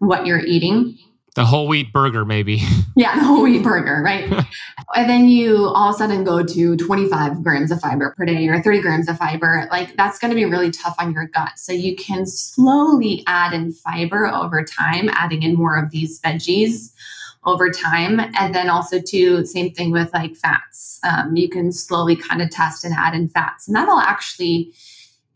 [0.00, 0.98] what you're eating.
[1.36, 2.62] The whole wheat burger, maybe.
[2.98, 4.24] Yeah, the whole wheat burger, right?
[4.94, 8.48] and then you all of a sudden go to 25 grams of fiber per day
[8.48, 9.68] or 30 grams of fiber.
[9.70, 11.58] Like that's going to be really tough on your gut.
[11.58, 16.90] So you can slowly add in fiber over time, adding in more of these veggies
[17.46, 18.20] over time.
[18.38, 20.98] And then also too, same thing with like fats.
[21.04, 23.68] Um, you can slowly kind of test and add in fats.
[23.68, 24.74] And that'll actually,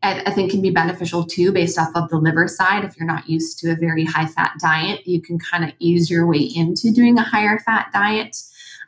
[0.03, 2.85] I, think, can be beneficial too, based off of the liver side.
[2.85, 6.11] If you're not used to a very high fat diet, you can kind of ease
[6.11, 8.37] your way into doing a higher fat diet.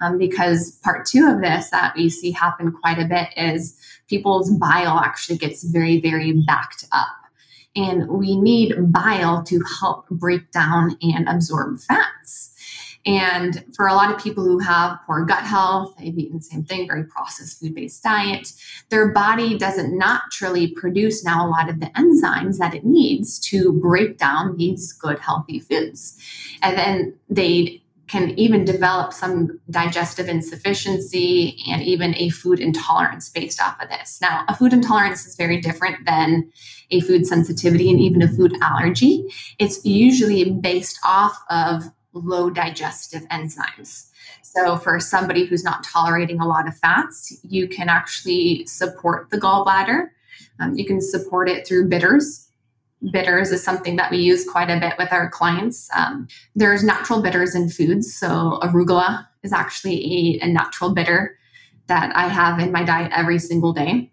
[0.01, 4.51] Um, because part two of this that we see happen quite a bit is people's
[4.51, 7.07] bile actually gets very, very backed up.
[7.77, 12.52] And we need bile to help break down and absorb fats.
[13.05, 16.65] And for a lot of people who have poor gut health, they've eaten the same
[16.65, 18.53] thing, very processed food based diet,
[18.91, 23.73] their body doesn't naturally produce now a lot of the enzymes that it needs to
[23.73, 26.17] break down these good, healthy foods.
[26.63, 33.61] And then they can even develop some digestive insufficiency and even a food intolerance based
[33.61, 34.21] off of this.
[34.21, 36.53] Now, a food intolerance is very different than
[36.91, 39.25] a food sensitivity and even a food allergy.
[39.59, 44.09] It's usually based off of low digestive enzymes.
[44.43, 49.39] So, for somebody who's not tolerating a lot of fats, you can actually support the
[49.39, 50.09] gallbladder.
[50.61, 52.49] Um, you can support it through bitters.
[53.13, 55.89] Bitters is something that we use quite a bit with our clients.
[55.97, 58.15] Um, there's natural bitters in foods.
[58.15, 61.39] So, arugula is actually a, a natural bitter
[61.87, 64.11] that I have in my diet every single day.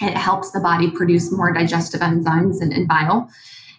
[0.00, 3.30] It helps the body produce more digestive enzymes and, and bile.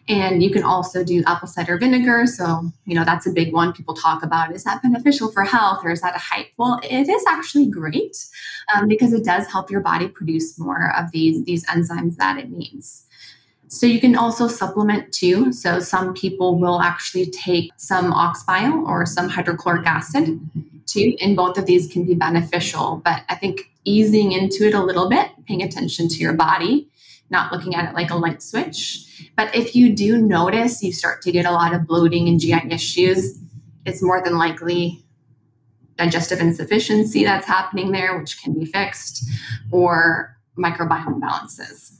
[0.09, 2.25] And you can also do apple cider vinegar.
[2.25, 4.53] So, you know, that's a big one people talk about.
[4.53, 6.47] Is that beneficial for health or is that a hype?
[6.57, 8.17] Well, it is actually great
[8.75, 12.49] um, because it does help your body produce more of these, these enzymes that it
[12.49, 13.05] needs.
[13.67, 15.53] So you can also supplement too.
[15.53, 20.39] So some people will actually take some ox bile or some hydrochloric acid
[20.87, 21.15] too.
[21.21, 22.99] And both of these can be beneficial.
[23.05, 26.89] But I think easing into it a little bit, paying attention to your body,
[27.30, 29.32] not looking at it like a light switch.
[29.36, 32.71] But if you do notice you start to get a lot of bloating and GI
[32.71, 33.40] issues,
[33.86, 35.04] it's more than likely
[35.98, 39.23] digestive insufficiency that's happening there, which can be fixed,
[39.71, 41.98] or microbiome imbalances.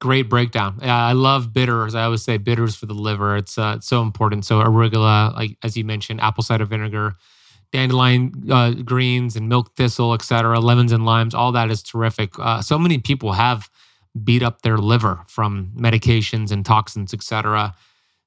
[0.00, 0.78] Great breakdown.
[0.80, 1.94] I love bitters.
[1.94, 3.36] I always say bitters for the liver.
[3.36, 4.44] It's uh, it's so important.
[4.44, 7.14] So arugula, like as you mentioned, apple cider vinegar,
[7.72, 11.34] dandelion uh, greens and milk thistle, etc., lemons and limes.
[11.34, 12.38] All that is terrific.
[12.38, 13.68] Uh, so many people have
[14.24, 17.74] beat up their liver from medications and toxins, etc.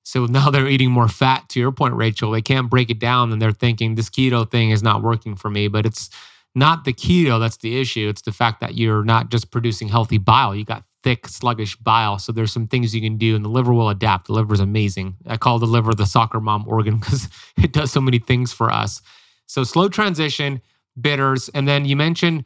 [0.04, 1.48] So now they're eating more fat.
[1.50, 4.72] To your point, Rachel, they can't break it down, and they're thinking this keto thing
[4.72, 5.68] is not working for me.
[5.68, 6.10] But it's
[6.56, 8.10] not the keto that's the issue.
[8.10, 10.56] It's the fact that you're not just producing healthy bile.
[10.56, 12.20] You got thick, sluggish bile.
[12.20, 14.28] So there's some things you can do, and the liver will adapt.
[14.28, 15.16] The liver is amazing.
[15.28, 18.72] I call the liver the soccer mom organ because it does so many things for
[18.72, 19.02] us.
[19.48, 20.62] So slow transition,
[21.00, 22.46] bitters, and then you mentioned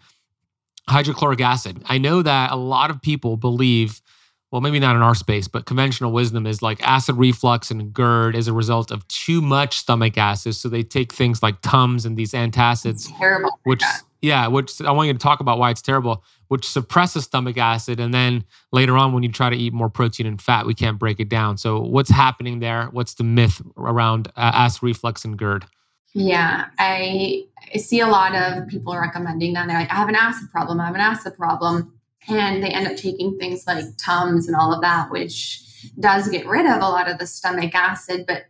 [0.90, 1.82] hydrochloric acid.
[1.86, 4.02] I know that a lot of people believe,
[4.52, 8.36] well, maybe not in our space, but conventional wisdom is like acid reflux and GERD
[8.36, 10.56] is a result of too much stomach acid.
[10.56, 13.52] So they take things like Tums and these antacids, It's terrible.
[13.64, 13.84] which
[14.22, 18.00] yeah, which I want you to talk about why it's terrible, which suppresses stomach acid,
[18.00, 20.98] and then later on when you try to eat more protein and fat, we can't
[20.98, 21.58] break it down.
[21.58, 22.88] So what's happening there?
[22.88, 25.66] What's the myth around uh, acid reflux and GERD?
[26.18, 27.43] Yeah, I,
[27.76, 29.68] see a lot of people recommending that.
[29.68, 31.93] They're like, I have an acid problem, I have an acid problem.
[32.30, 35.61] And they end up taking things like Tums and all of that, which
[35.99, 38.24] does get rid of a lot of the stomach acid.
[38.28, 38.45] But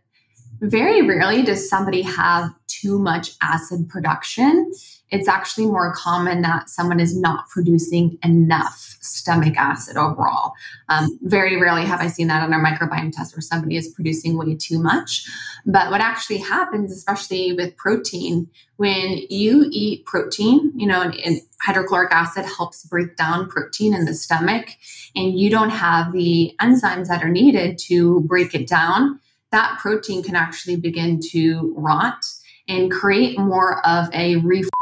[0.60, 4.72] very rarely does somebody have too much acid production.
[5.10, 10.52] It's actually more common that someone is not producing enough stomach acid overall.
[10.88, 14.36] Um, very rarely have I seen that on our microbiome test where somebody is producing
[14.36, 15.26] way too much.
[15.64, 21.40] But what actually happens, especially with protein, when you eat protein, you know, and, and
[21.62, 24.68] hydrochloric acid helps break down protein in the stomach,
[25.14, 30.22] and you don't have the enzymes that are needed to break it down, that protein
[30.22, 32.24] can actually begin to rot
[32.68, 34.75] and create more of a reflux.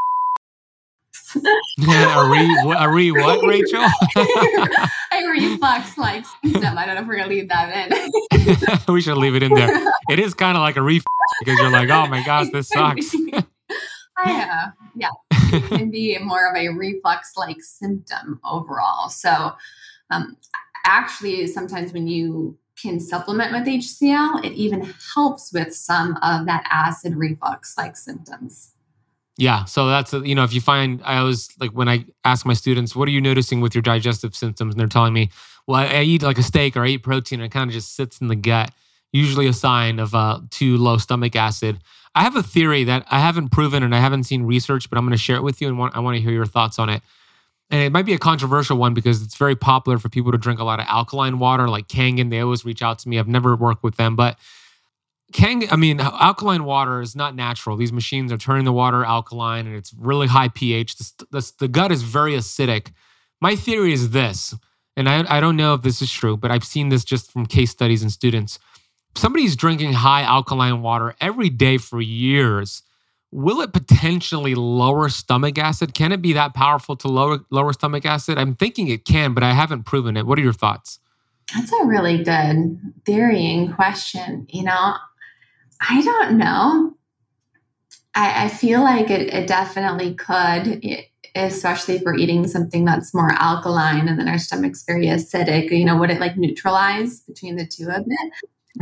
[2.16, 3.84] a re a re what, Rachel?
[4.16, 6.78] a reflux like symptom.
[6.78, 8.78] I don't know if we're gonna leave that in.
[8.94, 9.92] we should leave it in there.
[10.08, 11.00] It is kind of like a re
[11.40, 13.14] because you're like, oh my gosh, this sucks.
[14.24, 19.08] yeah, yeah, it can be more of a reflux-like symptom overall.
[19.08, 19.52] So,
[20.10, 20.36] um,
[20.84, 26.66] actually, sometimes when you can supplement with HCl, it even helps with some of that
[26.70, 28.73] acid reflux-like symptoms.
[29.36, 29.64] Yeah.
[29.64, 32.94] So that's, you know, if you find, I always like when I ask my students,
[32.94, 34.74] what are you noticing with your digestive symptoms?
[34.74, 35.30] And they're telling me,
[35.66, 37.74] well, I, I eat like a steak or I eat protein and it kind of
[37.74, 38.70] just sits in the gut,
[39.12, 41.80] usually a sign of uh, too low stomach acid.
[42.14, 45.04] I have a theory that I haven't proven and I haven't seen research, but I'm
[45.04, 46.88] going to share it with you and want, I want to hear your thoughts on
[46.88, 47.02] it.
[47.70, 50.60] And it might be a controversial one because it's very popular for people to drink
[50.60, 52.30] a lot of alkaline water, like Kangen.
[52.30, 53.18] They always reach out to me.
[53.18, 54.38] I've never worked with them, but
[55.32, 57.76] Kang, I mean, alkaline water is not natural.
[57.76, 60.96] These machines are turning the water alkaline and it's really high pH.
[60.96, 62.92] The, the, the gut is very acidic.
[63.40, 64.54] My theory is this,
[64.96, 67.46] and I, I don't know if this is true, but I've seen this just from
[67.46, 68.58] case studies and students.
[69.16, 72.82] Somebody's drinking high alkaline water every day for years.
[73.30, 75.94] Will it potentially lower stomach acid?
[75.94, 78.38] Can it be that powerful to lower lower stomach acid?
[78.38, 80.26] I'm thinking it can, but I haven't proven it.
[80.26, 81.00] What are your thoughts?
[81.54, 84.46] That's a really good theorying question.
[84.48, 84.94] You know,
[85.80, 86.94] I don't know.
[88.14, 90.82] I, I feel like it, it definitely could,
[91.34, 95.70] especially if we're eating something that's more alkaline and then our stomach's very acidic.
[95.70, 98.32] You know, would it like neutralize between the two of it?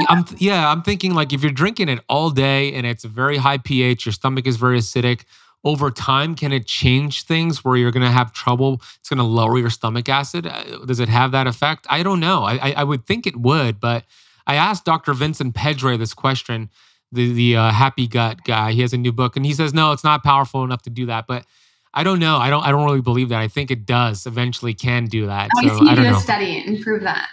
[0.08, 3.36] I'm yeah, I'm thinking like if you're drinking it all day and it's a very
[3.36, 5.24] high pH, your stomach is very acidic.
[5.64, 8.82] Over time, can it change things where you're going to have trouble?
[8.98, 10.46] It's going to lower your stomach acid.
[10.46, 11.86] Uh, Does it have that effect?
[11.88, 12.42] I don't know.
[12.42, 14.04] I, I, I would think it would, but
[14.46, 15.12] I asked Dr.
[15.14, 16.70] Vincent Pedre this question,
[17.10, 18.72] the the uh, Happy Gut guy.
[18.72, 21.06] He has a new book, and he says no, it's not powerful enough to do
[21.06, 21.26] that.
[21.26, 21.46] But
[21.94, 22.36] I don't know.
[22.38, 22.64] I don't.
[22.64, 23.40] I don't really believe that.
[23.40, 25.50] I think it does eventually can do that.
[25.56, 26.16] I so want to I see you don't do know.
[26.16, 27.28] a study and prove that.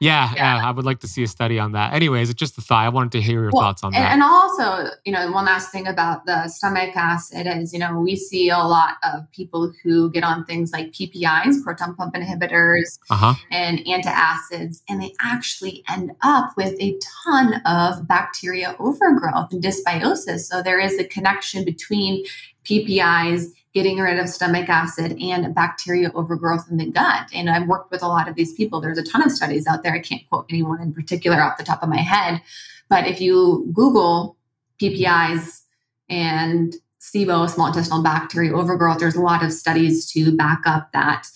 [0.00, 0.56] Yeah, Yeah.
[0.58, 1.94] yeah, I would like to see a study on that.
[1.94, 2.84] Anyways, it's just a thought.
[2.84, 4.12] I wanted to hear your Well, thoughts on and, that.
[4.12, 8.14] and also, you know, one last thing about the stomach acid is, you know, we
[8.14, 13.16] see a lot of people who get on things like PPIs, proton pump inhibitors, Uh
[13.16, 13.34] huh.
[13.50, 20.40] and antacids, and they actually end up with a ton of bacteria overgrowth and dysbiosis.
[20.40, 22.24] So there is a connection between
[22.64, 27.28] PPIs, getting rid of stomach acid, and bacteria overgrowth in the gut.
[27.34, 28.80] And I've worked with a lot of these people.
[28.80, 29.92] There's a ton of studies out there.
[29.92, 32.40] I can't quote anyone in particular off the top of my head,
[32.88, 34.38] but if you Google
[34.80, 35.64] PPIs
[36.08, 36.72] and
[37.02, 41.26] SIBO, small intestinal bacteria overgrowth, there's a lot of studies to back up that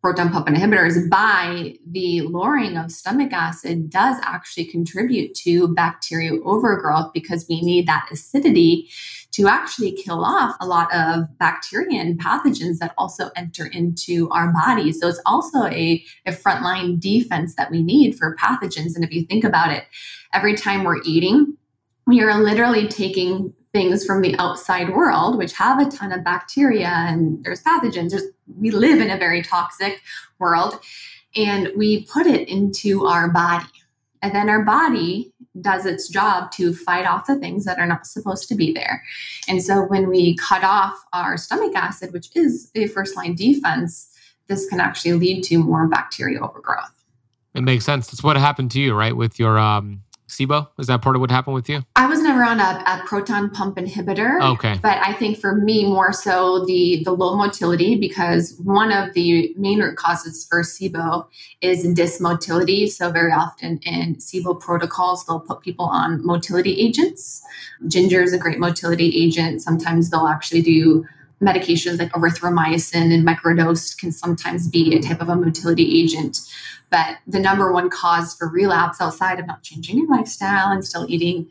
[0.00, 7.12] proton pump inhibitors by the lowering of stomach acid does actually contribute to bacteria overgrowth
[7.12, 8.88] because we need that acidity
[9.30, 14.52] to actually kill off a lot of bacteria and pathogens that also enter into our
[14.52, 14.98] bodies.
[14.98, 18.94] So it's also a, a frontline defense that we need for pathogens.
[18.94, 19.84] And if you think about it,
[20.32, 21.56] every time we're eating,
[22.06, 26.88] we are literally taking things from the outside world, which have a ton of bacteria
[26.88, 28.10] and there's pathogens.
[28.10, 28.24] There's,
[28.58, 30.00] we live in a very toxic
[30.38, 30.80] world,
[31.36, 33.66] and we put it into our body.
[34.22, 38.06] And then our body does its job to fight off the things that are not
[38.06, 39.02] supposed to be there.
[39.48, 44.14] And so when we cut off our stomach acid, which is a first line defense,
[44.46, 46.92] this can actually lead to more bacteria overgrowth.
[47.54, 48.06] It makes sense.
[48.06, 49.16] That's what happened to you, right?
[49.16, 50.02] With your um,
[50.38, 50.68] SIBO?
[50.78, 51.82] Is that part of what happened with you?
[51.96, 54.40] I was never on a, a, proton pump inhibitor.
[54.54, 54.78] Okay.
[54.82, 59.54] But I think for me, more so the, the low motility, because one of the
[59.56, 61.26] main root causes for SIBO
[61.60, 62.88] is dysmotility.
[62.88, 67.42] So, very often in SIBO protocols, they'll put people on motility agents.
[67.86, 69.62] Ginger is a great motility agent.
[69.62, 71.06] Sometimes they'll actually do
[71.42, 76.38] medications like erythromycin and microdose can sometimes be a type of a motility agent.
[76.90, 81.06] But the number one cause for relapse outside of not changing your lifestyle and still
[81.08, 81.48] eating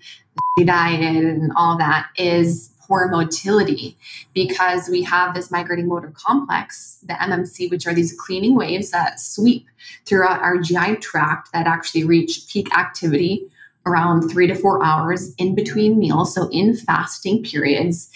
[0.57, 3.97] the diet and all that is poor motility
[4.33, 9.19] because we have this migrating motor complex, the MMC, which are these cleaning waves that
[9.19, 9.67] sweep
[10.05, 13.47] throughout our GI tract that actually reach peak activity
[13.87, 18.09] around three to four hours in between meals, so in fasting periods.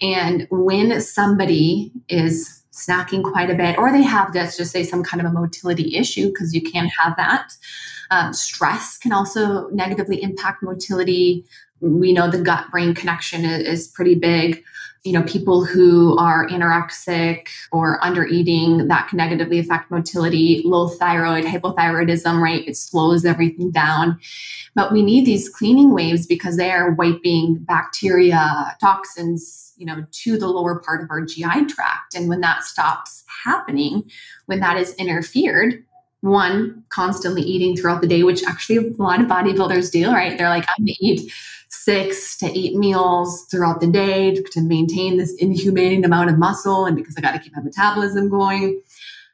[0.00, 5.02] And when somebody is snacking quite a bit, or they have, let's just say, some
[5.02, 7.52] kind of a motility issue, because you can have that.
[8.10, 11.44] Um, stress can also negatively impact motility.
[11.84, 14.64] We know the gut brain connection is, is pretty big.
[15.04, 20.88] You know people who are anorexic or under eating that can negatively affect motility low
[20.88, 22.66] thyroid hypothyroidism right?
[22.66, 24.18] It slows everything down.
[24.74, 30.38] But we need these cleaning waves because they are wiping bacteria toxins you know to
[30.38, 32.14] the lower part of our gi tract.
[32.14, 34.10] And when that stops happening
[34.46, 35.84] when that is interfered
[36.24, 40.48] one constantly eating throughout the day which actually a lot of bodybuilders do right they're
[40.48, 41.30] like i'm gonna eat
[41.74, 46.96] six to eight meals throughout the day to maintain this inhumane amount of muscle and
[46.96, 48.80] because I got to keep my metabolism going.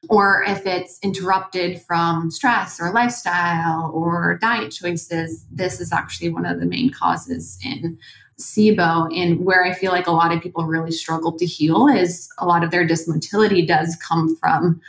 [0.09, 6.47] Or if it's interrupted from stress or lifestyle or diet choices, this is actually one
[6.47, 7.99] of the main causes in
[8.38, 9.14] SIBO.
[9.14, 12.47] And where I feel like a lot of people really struggle to heal is a
[12.47, 14.80] lot of their dysmotility does come from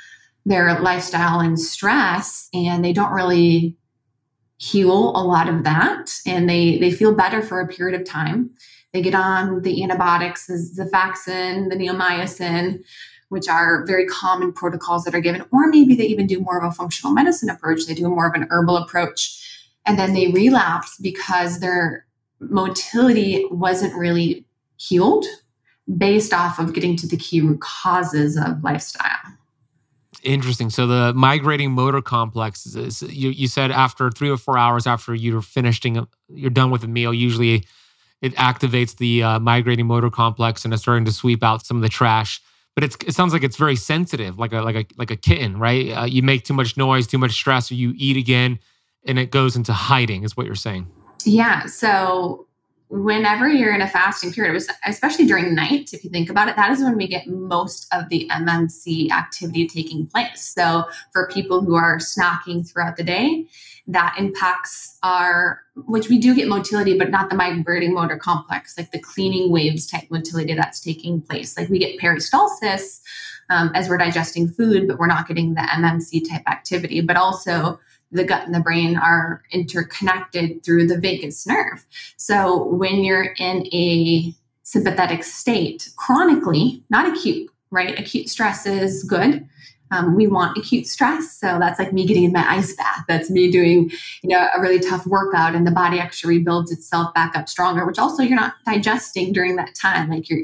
[0.45, 3.77] their lifestyle and stress, and they don't really
[4.61, 8.47] heal a lot of that and they they feel better for a period of time.
[8.93, 12.83] They get on the antibiotics the Xifaxan, the neomycin
[13.29, 16.63] which are very common protocols that are given or maybe they even do more of
[16.63, 17.87] a functional medicine approach.
[17.87, 22.05] They do more of an herbal approach and then they relapse because their
[22.39, 24.45] motility wasn't really
[24.77, 25.25] healed
[25.97, 29.39] based off of getting to the key root causes of lifestyle
[30.23, 30.69] Interesting.
[30.69, 35.15] So the migrating motor complex is you, you said after three or four hours after
[35.15, 37.13] you're finishing, you're done with a meal.
[37.13, 37.65] Usually,
[38.21, 41.83] it activates the uh, migrating motor complex and it's starting to sweep out some of
[41.83, 42.39] the trash.
[42.75, 45.89] But it sounds like it's very sensitive, like a like a like a kitten, right?
[45.89, 48.59] Uh, you make too much noise, too much stress, or you eat again,
[49.05, 50.23] and it goes into hiding.
[50.23, 50.87] Is what you're saying?
[51.25, 51.65] Yeah.
[51.65, 52.47] So
[52.91, 56.71] whenever you're in a fasting period, especially during night, if you think about it, that
[56.71, 60.53] is when we get most of the MMC activity taking place.
[60.53, 60.83] So
[61.13, 63.47] for people who are snacking throughout the day,
[63.87, 68.91] that impacts our, which we do get motility, but not the migrating motor complex, like
[68.91, 71.57] the cleaning waves type motility that's taking place.
[71.57, 72.99] Like we get peristalsis
[73.49, 77.79] um, as we're digesting food, but we're not getting the MMC type activity, but also
[78.11, 81.85] the gut and the brain are interconnected through the vagus nerve.
[82.17, 84.33] So when you're in a
[84.63, 87.97] sympathetic state chronically, not acute, right?
[87.99, 89.47] Acute stress is good.
[89.91, 91.37] Um, we want acute stress.
[91.37, 93.03] So that's like me getting in my ice bath.
[93.09, 93.91] That's me doing,
[94.23, 97.85] you know, a really tough workout and the body actually rebuilds itself back up stronger,
[97.85, 100.09] which also you're not digesting during that time.
[100.09, 100.39] Like your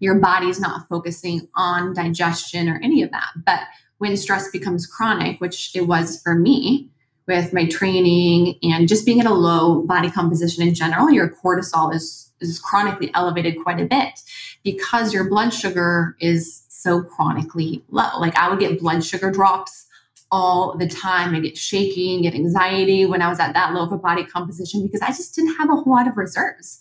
[0.00, 3.30] your body's not focusing on digestion or any of that.
[3.46, 3.60] But
[3.98, 6.90] when stress becomes chronic, which it was for me,
[7.28, 11.94] with my training and just being at a low body composition in general, your cortisol
[11.94, 14.20] is, is chronically elevated quite a bit
[14.64, 18.18] because your blood sugar is so chronically low.
[18.18, 19.86] Like I would get blood sugar drops
[20.30, 21.34] all the time.
[21.34, 24.24] I get shaky and get anxiety when I was at that low of a body
[24.24, 26.80] composition because I just didn't have a whole lot of reserves.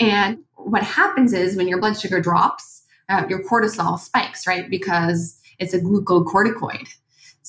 [0.00, 4.68] And what happens is when your blood sugar drops, uh, your cortisol spikes, right?
[4.70, 6.88] Because it's a glucocorticoid.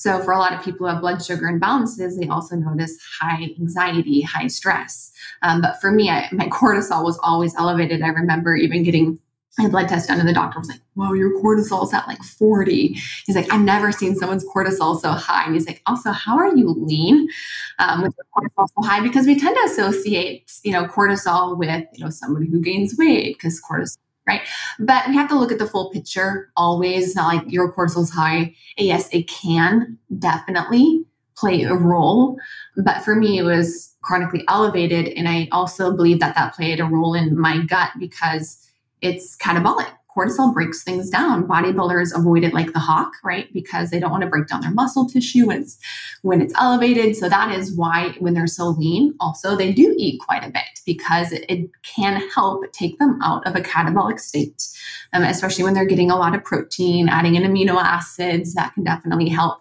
[0.00, 3.50] So, for a lot of people who have blood sugar imbalances, they also notice high
[3.60, 5.12] anxiety, high stress.
[5.42, 8.00] Um, but for me, I, my cortisol was always elevated.
[8.00, 9.18] I remember even getting
[9.58, 12.96] had blood test done and the doctor was like, whoa, your cortisol's at like 40.
[13.26, 15.44] He's like, I've never seen someone's cortisol so high.
[15.44, 17.28] And he's like, also, how are you lean
[17.78, 19.02] um, with your cortisol so high?
[19.02, 23.36] Because we tend to associate, you know, cortisol with, you know, somebody who gains weight
[23.36, 23.98] because cortisol,
[24.30, 24.42] right?
[24.78, 27.08] But we have to look at the full picture always.
[27.08, 28.54] It's not like your cortisol's high.
[28.78, 31.04] And yes, it can definitely
[31.36, 32.38] play a role.
[32.76, 35.08] But for me, it was chronically elevated.
[35.08, 38.70] And I also believe that that played a role in my gut because
[39.00, 39.90] it's catabolic.
[40.16, 41.46] Cortisol breaks things down.
[41.46, 43.52] Bodybuilders avoid it like the hawk, right?
[43.52, 45.78] Because they don't want to break down their muscle tissue when it's
[46.22, 47.16] when it's elevated.
[47.16, 50.62] So that is why when they're so lean, also they do eat quite a bit
[50.84, 54.62] because it, can help take them out of a catabolic state,
[55.12, 58.54] um, especially when they're getting a lot of protein, adding in amino acids.
[58.54, 59.58] That can definitely help.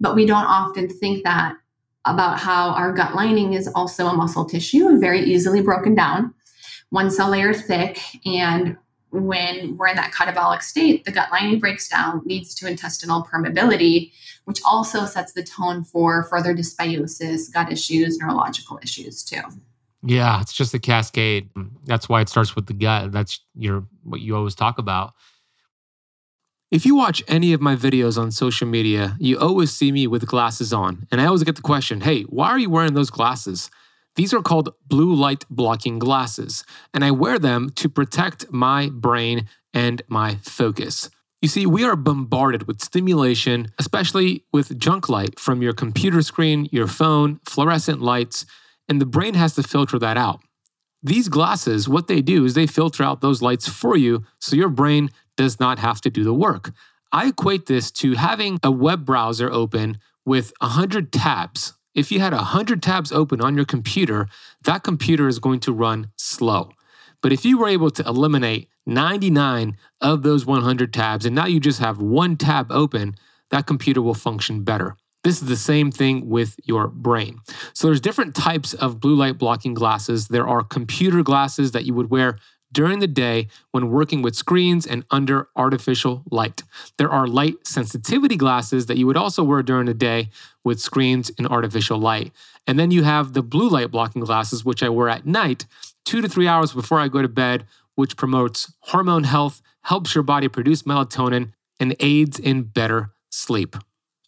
[0.00, 1.54] But we don't often think that
[2.04, 6.32] about how our gut lining is also a muscle tissue, and very easily broken down
[6.90, 8.00] one cell layer thick.
[8.24, 8.76] And
[9.24, 14.12] when we're in that catabolic state, the gut lining breaks down, leads to intestinal permeability,
[14.44, 19.42] which also sets the tone for further dysbiosis, gut issues, neurological issues too.
[20.02, 21.50] Yeah, it's just a cascade.
[21.84, 23.12] That's why it starts with the gut.
[23.12, 25.14] That's your what you always talk about.
[26.70, 30.26] If you watch any of my videos on social media, you always see me with
[30.26, 31.06] glasses on.
[31.10, 33.70] And I always get the question, "Hey, why are you wearing those glasses?"
[34.16, 39.46] These are called blue light blocking glasses, and I wear them to protect my brain
[39.72, 41.10] and my focus.
[41.42, 46.66] You see, we are bombarded with stimulation, especially with junk light from your computer screen,
[46.72, 48.46] your phone, fluorescent lights,
[48.88, 50.40] and the brain has to filter that out.
[51.02, 54.70] These glasses, what they do is they filter out those lights for you so your
[54.70, 56.72] brain does not have to do the work.
[57.12, 62.34] I equate this to having a web browser open with 100 tabs if you had
[62.34, 64.28] 100 tabs open on your computer,
[64.62, 66.70] that computer is going to run slow.
[67.22, 71.58] But if you were able to eliminate 99 of those 100 tabs and now you
[71.58, 73.16] just have one tab open,
[73.50, 74.96] that computer will function better.
[75.24, 77.40] This is the same thing with your brain.
[77.72, 80.28] So there's different types of blue light blocking glasses.
[80.28, 82.38] There are computer glasses that you would wear
[82.76, 86.62] during the day when working with screens and under artificial light.
[86.98, 90.28] There are light sensitivity glasses that you would also wear during the day
[90.62, 92.32] with screens and artificial light.
[92.66, 95.64] And then you have the blue light blocking glasses, which I wear at night,
[96.04, 97.64] two to three hours before I go to bed,
[97.94, 103.74] which promotes hormone health, helps your body produce melatonin, and aids in better sleep.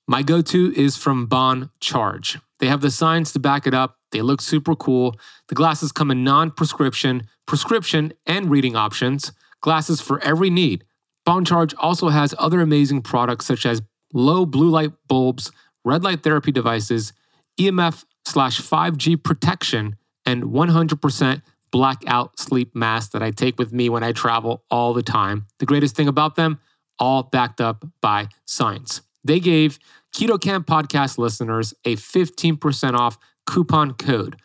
[0.07, 2.38] My go to is from Bon Charge.
[2.61, 3.97] They have the science to back it up.
[4.11, 5.16] They look super cool.
[5.48, 9.32] The glasses come in non prescription, prescription, and reading options.
[9.61, 10.84] Glasses for every need.
[11.26, 13.82] BonCharge also has other amazing products such as
[14.14, 15.50] low blue light bulbs,
[15.84, 17.12] red light therapy devices,
[17.61, 24.02] EMF slash 5G protection, and 100% blackout sleep mask that I take with me when
[24.02, 25.46] I travel all the time.
[25.59, 26.61] The greatest thing about them,
[26.98, 29.02] all backed up by science.
[29.24, 29.78] They gave
[30.14, 33.18] Keto Kamp podcast listeners a 15% off
[33.49, 34.36] coupon code.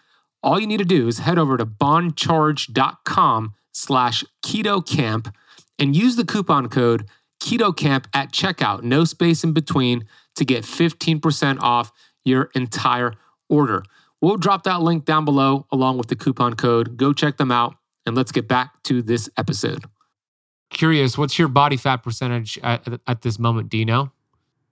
[0.42, 5.34] All you need to do is head over to boncharge.com slash ketokamp
[5.78, 7.06] and use the coupon code
[7.42, 11.92] ketokamp at checkout, no space in between, to get 15% off
[12.24, 13.14] your entire
[13.50, 13.84] order.
[14.22, 16.96] We'll drop that link down below along with the coupon code.
[16.96, 17.76] Go check them out
[18.06, 19.84] and let's get back to this episode.
[20.70, 23.68] Curious, what's your body fat percentage at, at this moment?
[23.68, 24.12] Do you know?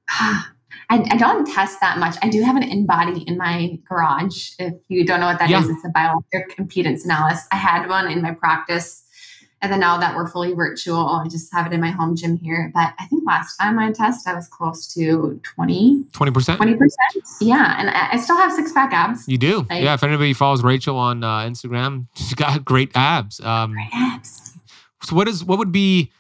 [0.92, 2.18] I, I, don't test that much.
[2.22, 4.52] I do have an InBody in my garage.
[4.60, 5.62] If you don't know what that yeah.
[5.62, 7.48] is, it's a bioelectric impedance analysis.
[7.50, 9.04] I had one in my practice.
[9.62, 12.36] And then now that we're fully virtual, I just have it in my home gym
[12.36, 12.72] here.
[12.74, 16.08] But I think last time I tested, I was close to 20.
[16.12, 16.58] 20%?
[16.58, 16.90] 20%.
[17.40, 17.76] Yeah.
[17.80, 19.30] And I, I still have six pack abs.
[19.30, 19.60] You do?
[19.70, 19.94] Like, yeah.
[19.94, 23.40] If anybody follows Rachel on uh, Instagram, she's got great abs.
[23.40, 24.58] Um, great abs.
[25.04, 26.12] So what is what would be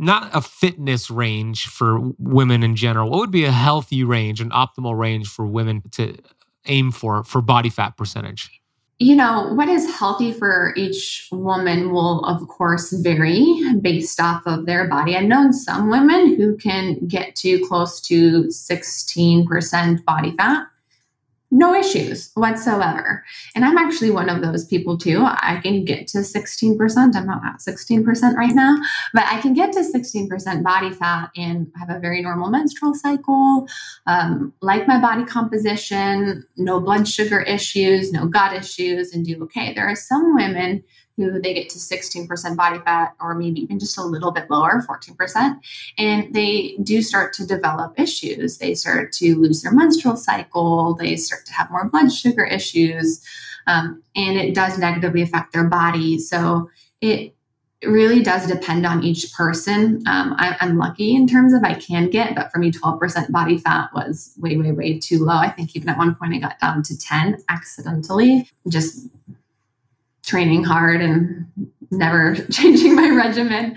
[0.00, 3.10] not a fitness range for women in general.
[3.10, 6.16] What would be a healthy range, an optimal range for women to
[6.66, 8.50] aim for for body fat percentage?
[8.98, 14.66] You know, what is healthy for each woman will, of course, vary based off of
[14.66, 15.16] their body.
[15.16, 20.66] I've known some women who can get to close to 16% body fat
[21.50, 23.24] no issues whatsoever.
[23.54, 25.24] And I'm actually one of those people too.
[25.24, 27.14] I can get to 16%.
[27.14, 28.76] I'm not at 16% right now,
[29.12, 33.66] but I can get to 16% body fat and have a very normal menstrual cycle,
[34.06, 39.74] um, like my body composition, no blood sugar issues, no gut issues, and do okay.
[39.74, 40.84] There are some women
[41.20, 44.82] who they get to 16% body fat or maybe even just a little bit lower
[44.88, 45.60] 14%
[45.98, 51.16] and they do start to develop issues they start to lose their menstrual cycle they
[51.16, 53.24] start to have more blood sugar issues
[53.66, 57.34] um, and it does negatively affect their body so it
[57.84, 60.02] really does depend on each person.
[60.06, 63.58] Um, I, am lucky in terms of I can get, but for me, 12% body
[63.58, 65.34] fat was way, way, way too low.
[65.34, 69.08] I think even at one point I got down to 10 accidentally, just
[70.30, 71.46] training hard and
[71.90, 73.76] never changing my regimen.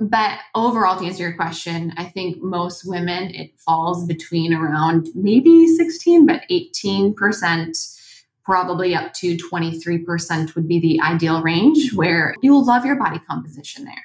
[0.00, 5.68] But overall, to answer your question, I think most women, it falls between around maybe
[5.68, 7.98] 16, but 18%
[8.44, 13.20] probably up to 23% would be the ideal range where you will love your body
[13.20, 14.04] composition there.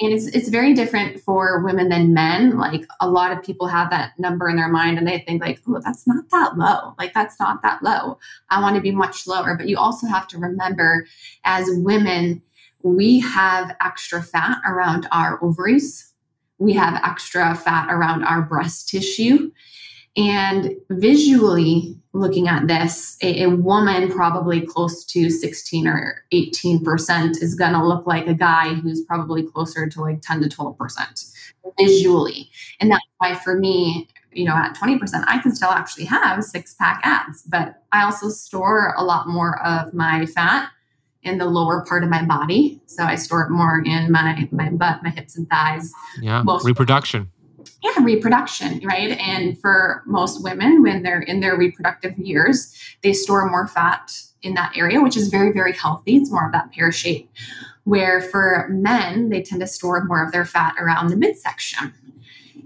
[0.00, 2.58] And it's, it's very different for women than men.
[2.58, 5.60] Like a lot of people have that number in their mind and they think like,
[5.68, 6.94] oh, that's not that low.
[6.98, 8.18] Like that's not that low.
[8.50, 9.54] I want to be much lower.
[9.56, 11.06] But you also have to remember
[11.44, 12.42] as women,
[12.82, 16.12] we have extra fat around our ovaries.
[16.58, 19.50] We have extra fat around our breast tissue.
[20.16, 27.54] And visually looking at this, a, a woman probably close to 16 or 18% is
[27.54, 31.32] going to look like a guy who's probably closer to like 10 to 12%
[31.78, 32.50] visually.
[32.80, 36.74] And that's why for me, you know, at 20%, I can still actually have six
[36.74, 40.70] pack abs, but I also store a lot more of my fat
[41.22, 42.82] in the lower part of my body.
[42.86, 45.92] So I store it more in my my butt, my hips and thighs.
[46.20, 47.30] Yeah, reproduction
[47.82, 49.18] yeah, reproduction, right?
[49.18, 52.72] And for most women, when they're in their reproductive years,
[53.02, 56.16] they store more fat in that area, which is very, very healthy.
[56.16, 57.30] It's more of that pear shape.
[57.84, 61.92] Where for men, they tend to store more of their fat around the midsection.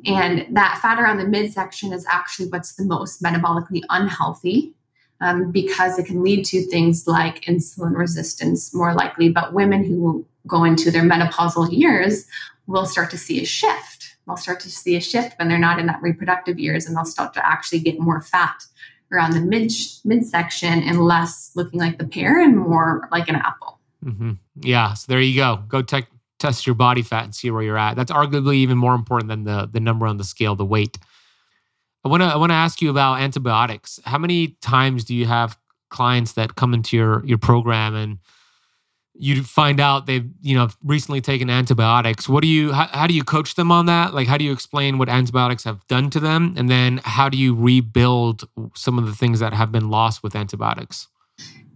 [0.04, 4.74] And that fat around the midsection is actually what's the most metabolically unhealthy
[5.22, 9.30] um, because it can lead to things like insulin resistance more likely.
[9.30, 12.26] But women who go into their menopausal years
[12.66, 15.78] will start to see a shift they'll start to see a shift when they're not
[15.78, 18.64] in that reproductive years and they'll start to actually get more fat
[19.12, 19.72] around the mid
[20.04, 23.78] midsection and less looking like the pear and more like an apple.
[24.04, 24.32] Mm-hmm.
[24.60, 25.62] Yeah, so there you go.
[25.68, 26.06] Go te-
[26.38, 27.94] test your body fat and see where you're at.
[27.94, 30.98] That's arguably even more important than the the number on the scale, the weight.
[32.04, 34.00] I want to I want to ask you about antibiotics.
[34.04, 35.58] How many times do you have
[35.90, 38.18] clients that come into your your program and
[39.18, 42.28] you find out they've you know recently taken antibiotics.
[42.28, 44.14] What do you how, how, do you coach them on that?
[44.14, 46.54] Like how do you explain what antibiotics have done to them?
[46.56, 50.34] And then how do you rebuild some of the things that have been lost with
[50.36, 51.08] antibiotics?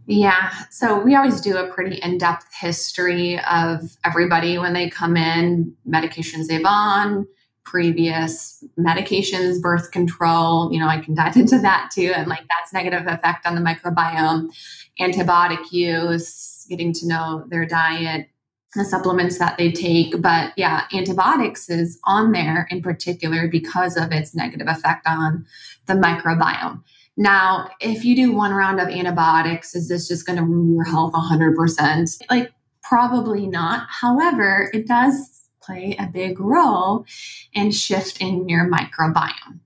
[0.07, 5.75] Yeah so we always do a pretty in-depth history of everybody when they come in
[5.89, 7.27] medications they've on
[7.65, 12.73] previous medications birth control you know i can dive into that too and like that's
[12.73, 14.51] negative effect on the microbiome
[14.99, 18.31] antibiotic use getting to know their diet,
[18.75, 20.23] the supplements that they take.
[20.23, 25.45] But yeah, antibiotics is on there in particular because of its negative effect on
[25.87, 26.83] the microbiome.
[27.17, 30.85] Now, if you do one round of antibiotics, is this just going to ruin your
[30.85, 32.23] health 100%?
[32.31, 32.53] Like,
[32.83, 33.87] probably not.
[33.91, 37.05] However, it does play a big role
[37.53, 39.61] in shifting your microbiome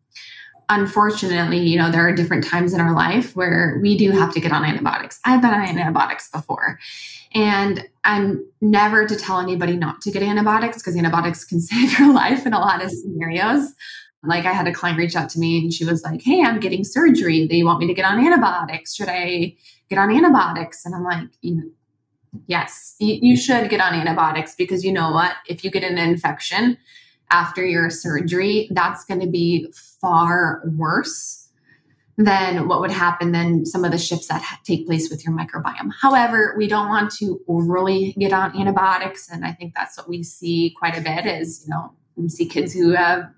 [0.69, 4.41] unfortunately, you know, there are different times in our life where we do have to
[4.41, 5.21] get on antibiotics.
[5.25, 6.79] I've been on antibiotics before.
[7.35, 12.13] And I'm never to tell anybody not to get antibiotics because antibiotics can save your
[12.13, 13.73] life in a lot of scenarios.
[14.23, 16.61] Like I had a client reach out to me and she was like, Hey, I'm
[16.61, 17.47] getting surgery.
[17.47, 18.95] They want me to get on antibiotics.
[18.95, 19.57] Should I
[19.91, 20.87] get on antibiotics?
[20.87, 21.29] And I'm like,
[22.47, 25.35] Yes, you should get on antibiotics because you know what?
[25.47, 26.79] If you get an infection,
[27.35, 29.67] after your surgery, that's going to be
[30.01, 31.49] far worse
[32.17, 35.91] than what would happen than some of the shifts that take place with your microbiome.
[36.01, 39.29] However, we don't want to overly get on antibiotics.
[39.29, 42.47] And I think that's what we see quite a bit is, you know, we see
[42.47, 43.29] kids who have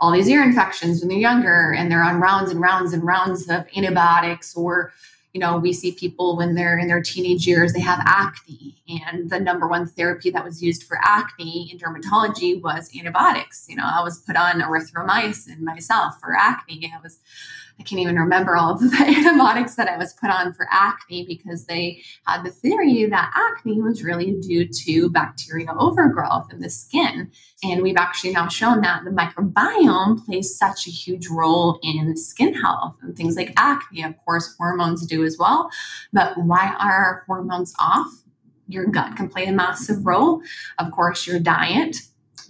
[0.00, 3.50] all these ear infections when they're younger and they're on rounds and rounds and rounds
[3.50, 4.94] of antibiotics or
[5.32, 8.76] you know, we see people when they're in their teenage years, they have acne.
[8.88, 13.66] And the number one therapy that was used for acne in dermatology was antibiotics.
[13.68, 16.92] You know, I was put on erythromycin myself for acne.
[16.94, 17.18] I was
[17.78, 21.24] I can't even remember all of the antibiotics that I was put on for acne
[21.26, 26.70] because they had the theory that acne was really due to bacterial overgrowth in the
[26.70, 27.30] skin.
[27.64, 32.54] And we've actually now shown that the microbiome plays such a huge role in skin
[32.54, 34.04] health and things like acne.
[34.04, 35.70] Of course, hormones do as well.
[36.12, 38.10] But why are hormones off?
[38.68, 40.42] Your gut can play a massive role.
[40.78, 41.96] Of course, your diet,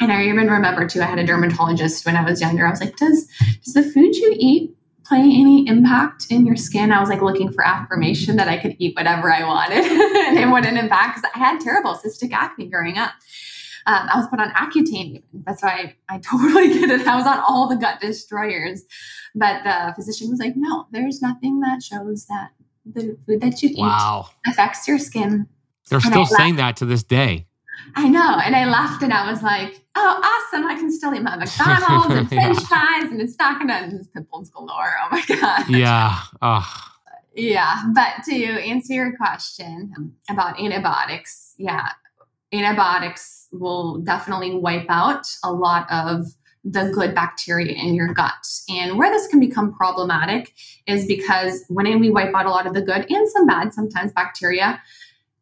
[0.00, 2.66] and I even remember too, I had a dermatologist when I was younger.
[2.66, 3.28] I was like, does
[3.64, 6.92] does the food you eat play any impact in your skin?
[6.92, 10.50] I was like looking for affirmation that I could eat whatever I wanted and it
[10.50, 13.12] wouldn't impact because I had terrible cystic acne growing up.
[13.86, 15.22] Um, I was put on Accutane.
[15.32, 17.06] That's why I, I totally get it.
[17.06, 18.82] I was on all the gut destroyers.
[19.34, 22.50] But the physician was like, no, there's nothing that shows that
[22.84, 24.28] the food that you eat wow.
[24.46, 25.46] affects your skin.
[25.88, 27.46] They're still saying that to this day.
[27.94, 28.38] I know.
[28.38, 30.66] And I laughed and I was like, oh, awesome.
[30.66, 34.50] I can still eat my McDonald's and French fries and it's not going to pimples
[34.50, 34.94] galore.
[35.02, 35.68] Oh my God.
[35.68, 36.18] Yeah.
[36.40, 36.88] Oh.
[37.34, 37.82] Yeah.
[37.94, 41.88] But to answer your question about antibiotics, yeah,
[42.52, 46.26] antibiotics will definitely wipe out a lot of
[46.64, 48.46] the good bacteria in your gut.
[48.68, 50.54] And where this can become problematic
[50.86, 54.12] is because when we wipe out a lot of the good and some bad, sometimes
[54.12, 54.80] bacteria,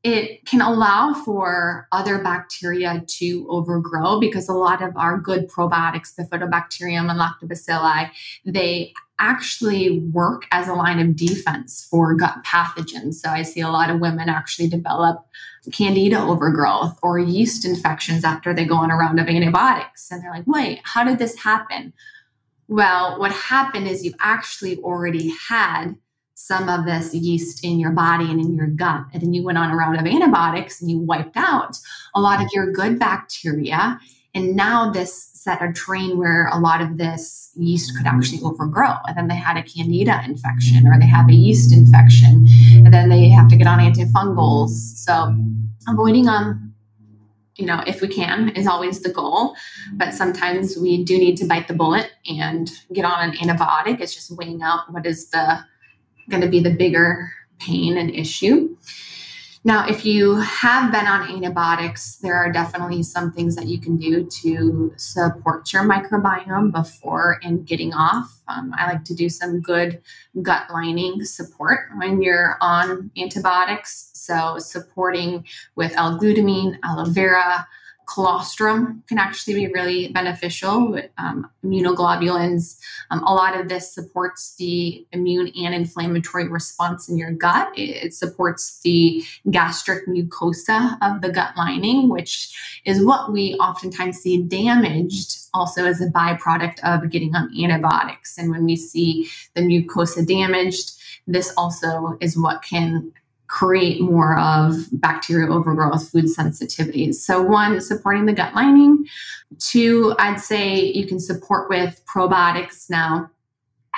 [0.03, 6.14] it can allow for other bacteria to overgrow because a lot of our good probiotics,
[6.14, 8.11] the Bifidobacterium and Lactobacilli,
[8.47, 13.14] they actually work as a line of defense for gut pathogens.
[13.14, 15.27] So I see a lot of women actually develop
[15.72, 20.11] candida overgrowth or yeast infections after they go on a round of antibiotics.
[20.11, 21.92] And they're like, wait, how did this happen?
[22.68, 25.96] Well, what happened is you actually already had
[26.34, 29.04] some of this yeast in your body and in your gut.
[29.12, 31.76] And then you went on a round of antibiotics and you wiped out
[32.14, 34.00] a lot of your good bacteria.
[34.35, 38.95] And now this set a train where a lot of this yeast could actually overgrow.
[39.07, 42.47] And then they had a candida infection or they have a yeast infection.
[42.74, 44.70] And then they have to get on antifungals.
[44.70, 45.35] So
[45.89, 46.70] avoiding them
[47.61, 49.55] you know, if we can, is always the goal.
[49.93, 54.01] But sometimes we do need to bite the bullet and get on an antibiotic.
[54.01, 55.61] It's just weighing out what is the
[56.31, 58.74] going to be the bigger pain and issue.
[59.62, 63.98] Now, if you have been on antibiotics, there are definitely some things that you can
[63.98, 68.40] do to support your microbiome before and getting off.
[68.48, 70.00] Um, I like to do some good
[70.40, 74.11] gut lining support when you're on antibiotics.
[74.14, 75.44] So, supporting
[75.74, 77.68] with L glutamine, aloe vera,
[78.12, 82.76] colostrum can actually be really beneficial um, immunoglobulins.
[83.11, 87.70] Um, a lot of this supports the immune and inflammatory response in your gut.
[87.76, 94.42] It, supports the gastric mucosa of the gut lining, which is what we oftentimes see
[94.42, 98.36] damaged also as a byproduct of getting on antibiotics.
[98.36, 100.92] And when we see the mucosa damaged,
[101.26, 103.12] this also is what can
[103.51, 107.16] create more of bacterial overgrowth, food sensitivities.
[107.16, 109.07] So, one, supporting the gut lining.
[109.59, 112.88] Two, I'd say you can support with probiotics.
[112.88, 113.28] Now,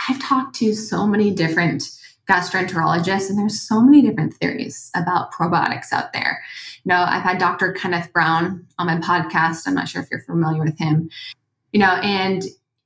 [0.08, 1.84] I've talked to so many different
[2.30, 6.42] gastroenterologists, and there's so many different theories about probiotics out there.
[6.84, 7.72] You know, I've had Dr.
[7.72, 9.66] Kenneth Brown on my podcast.
[9.66, 11.10] I'm not sure if you're familiar with him.
[11.72, 12.42] You know, and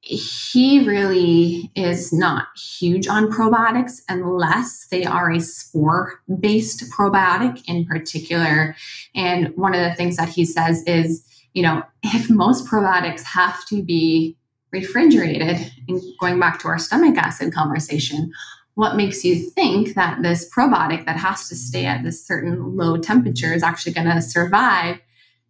[0.09, 7.84] he really is not huge on probiotics unless they are a spore based probiotic in
[7.84, 8.76] particular.
[9.16, 13.66] And one of the things that he says is, you know, if most probiotics have
[13.66, 14.36] to be
[14.70, 18.30] refrigerated, and going back to our stomach acid conversation,
[18.74, 22.96] what makes you think that this probiotic that has to stay at this certain low
[22.96, 25.00] temperature is actually going to survive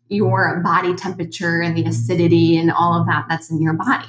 [0.08, 4.06] your body temperature and the acidity and all of that that's in your body?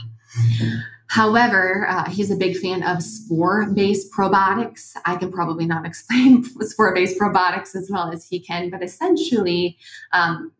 [1.08, 4.96] However, uh, he's a big fan of spore based probiotics.
[5.06, 9.78] I can probably not explain spore based probiotics as well as he can, but essentially,
[10.12, 10.52] um,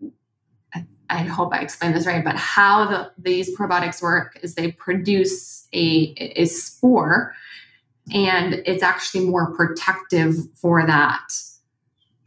[1.10, 5.68] I, hope I explained this right, but how the, these probiotics work is they produce
[5.74, 7.34] a, a spore
[8.14, 11.34] and it's actually more protective for that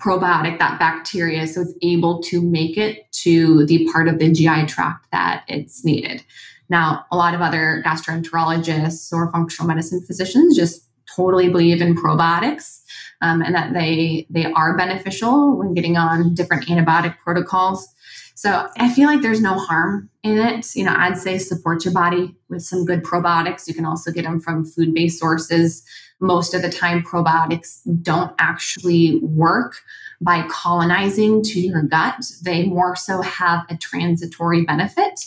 [0.00, 4.66] probiotic, that bacteria, so it's able to make it to the part of the GI
[4.66, 6.24] tract that it's needed.
[6.70, 12.80] Now, a lot of other gastroenterologists or functional medicine physicians just totally believe in probiotics
[13.20, 17.86] um, and that they they are beneficial when getting on different antibiotic protocols.
[18.34, 20.74] So I feel like there's no harm in it.
[20.74, 23.68] You know, I'd say support your body with some good probiotics.
[23.68, 25.84] You can also get them from food-based sources.
[26.20, 29.74] Most of the time, probiotics don't actually work
[30.22, 32.24] by colonizing to your gut.
[32.42, 35.20] They more so have a transitory benefit,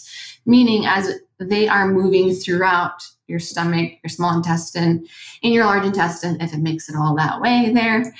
[0.48, 5.08] meaning as they are moving throughout your stomach, your small intestine,
[5.44, 8.14] and your large intestine, if it makes it all that way there.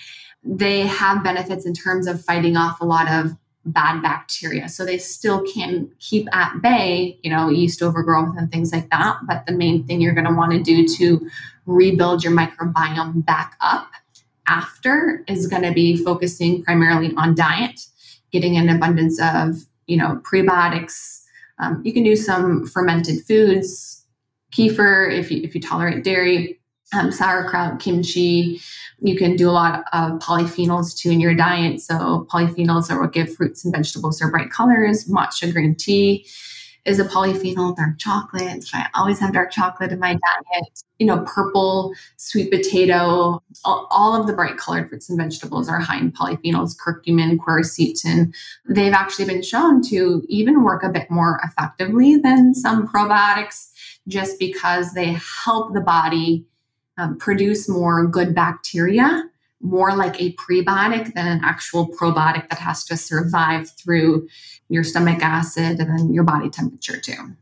[0.44, 3.32] They have benefits in terms of fighting off a lot of
[3.66, 4.68] bad bacteria.
[4.68, 9.20] So they still can keep at bay, you know, yeast overgrowth and things like that.
[9.26, 11.30] But the main thing you're going to want to do to
[11.66, 13.90] rebuild your microbiome back up
[14.48, 17.80] after is going to be focusing primarily on diet,
[18.32, 21.23] getting an abundance of, you know, prebiotics,
[21.60, 24.06] um, you can do some fermented foods,
[24.52, 26.60] kefir if you, if you tolerate dairy,
[26.94, 28.62] um, sauerkraut, kimchi.
[29.00, 31.82] You can do a lot of polyphenols too in your diet.
[31.82, 35.06] So polyphenols are what give fruits and vegetables their bright colors.
[35.06, 36.26] Matcha green tea.
[36.86, 38.64] Is a polyphenol dark chocolate.
[38.64, 40.84] So I always have dark chocolate in my diet.
[41.00, 45.80] You know, purple, sweet potato, all, all of the bright colored fruits and vegetables are
[45.80, 48.34] high in polyphenols, curcumin, quercetin.
[48.68, 53.72] They've actually been shown to even work a bit more effectively than some probiotics
[54.08, 56.46] just because they help the body
[56.98, 59.30] um, produce more good bacteria
[59.64, 64.28] more like a prebiotic than an actual probiotic that has to survive through
[64.70, 67.36] your stomach acid and then your body temperature too.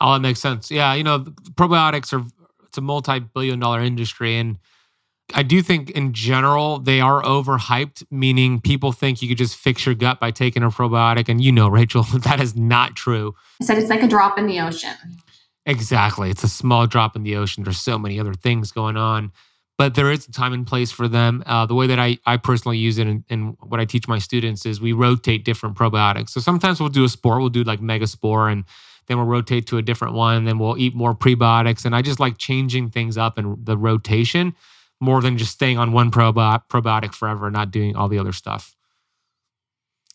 [0.00, 0.70] Oh, that makes sense.
[0.70, 1.20] Yeah, you know,
[1.54, 2.24] probiotics are
[2.66, 4.58] it's a multi-billion dollar industry and
[5.34, 9.86] I do think in general they are overhyped, meaning people think you could just fix
[9.86, 11.28] your gut by taking a probiotic.
[11.28, 13.34] And you know, Rachel, that is not true.
[13.60, 14.90] I said it's like a drop in the ocean.
[15.64, 16.28] Exactly.
[16.28, 17.62] It's a small drop in the ocean.
[17.62, 19.32] There's so many other things going on
[19.82, 21.42] but there is a time and place for them.
[21.44, 24.64] Uh, the way that I, I personally use it and, what I teach my students
[24.64, 26.28] is we rotate different probiotics.
[26.30, 28.64] So sometimes we'll do a spore, we'll do like Megaspore, and
[29.08, 31.84] then we'll rotate to a different one, and then we'll eat more prebiotics.
[31.84, 34.54] And I just like changing things up and the rotation
[35.00, 38.32] more than just staying on one probi- probiotic forever and not doing all the other
[38.32, 38.76] stuff.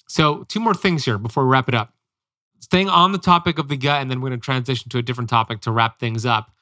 [0.08, 1.94] So, two more things here before we wrap it up.
[2.62, 5.02] Staying on the topic of the gut, and then we're going to transition to a
[5.02, 6.54] different topic to wrap things up.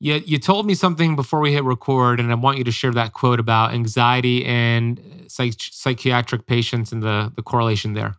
[0.00, 2.92] You, you told me something before we hit record, and I want you to share
[2.92, 8.16] that quote about anxiety and psych- psychiatric patients and the, the correlation there.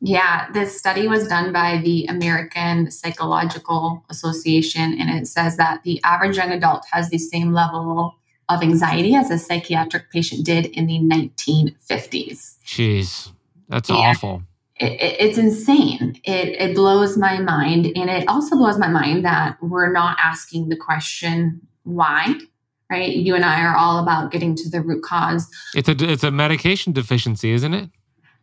[0.00, 6.00] Yeah, this study was done by the American Psychological Association, and it says that the
[6.04, 8.14] average young adult has the same level
[8.48, 12.56] of anxiety as a psychiatric patient did in the 1950s.
[12.64, 13.32] Jeez,
[13.68, 14.42] that's and awful
[14.80, 16.20] it, it's insane.
[16.24, 17.86] It, it blows my mind.
[17.96, 22.34] And it also blows my mind that we're not asking the question why,
[22.90, 23.14] right?
[23.14, 25.48] You and I are all about getting to the root cause.
[25.74, 27.90] It's a, it's a medication deficiency, isn't it?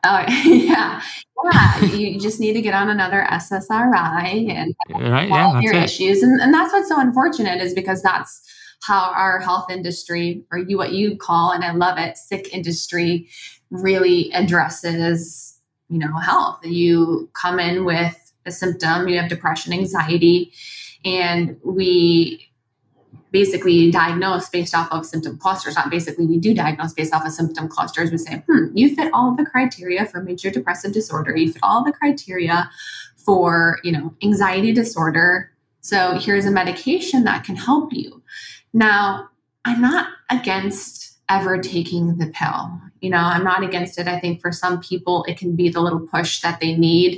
[0.03, 1.01] Oh, yeah.
[1.43, 1.85] Yeah.
[1.85, 5.83] you just need to get on another SSRI and right, yeah, your it.
[5.83, 6.23] issues.
[6.23, 8.41] And, and that's what's so unfortunate is because that's
[8.81, 13.29] how our health industry, or you what you call, and I love it, sick industry,
[13.69, 15.54] really addresses
[15.89, 16.59] you know health.
[16.65, 20.53] You come in with a symptom you have depression anxiety
[21.03, 22.49] and we
[23.31, 27.31] basically diagnose based off of symptom clusters not basically we do diagnose based off of
[27.31, 28.11] symptom clusters.
[28.11, 31.35] We say hmm you fit all the criteria for major depressive disorder.
[31.35, 32.69] You fit all the criteria
[33.17, 35.51] for you know anxiety disorder.
[35.81, 38.21] So here's a medication that can help you.
[38.73, 39.29] Now
[39.65, 44.07] i'm not against ever taking the pill you know i'm not against it.
[44.07, 47.11] I think for some people it can be the little push that they need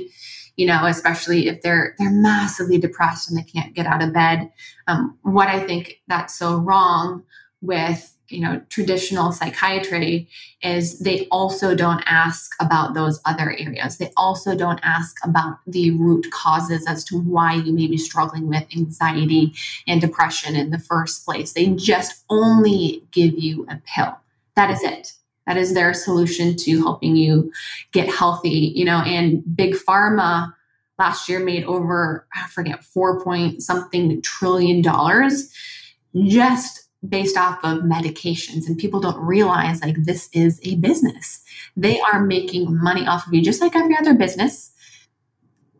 [0.56, 4.52] you know especially if they're they're massively depressed and they can't get out of bed.
[4.86, 7.24] Um, what i think that's so wrong
[7.60, 10.28] with you know traditional psychiatry
[10.62, 13.96] is they also don't ask about those other areas.
[13.96, 18.48] They also don't ask about the root causes as to why you may be struggling
[18.48, 19.54] with anxiety
[19.86, 21.52] and depression in the first place.
[21.52, 24.18] They just only give you a pill.
[24.56, 25.12] That is it
[25.48, 27.50] that is their solution to helping you
[27.90, 30.54] get healthy you know and big pharma
[30.98, 35.52] last year made over i forget four point something trillion dollars
[36.14, 38.66] just based off of medications.
[38.66, 41.44] And people don't realize like this is a business.
[41.76, 44.72] They are making money off of you just like every other business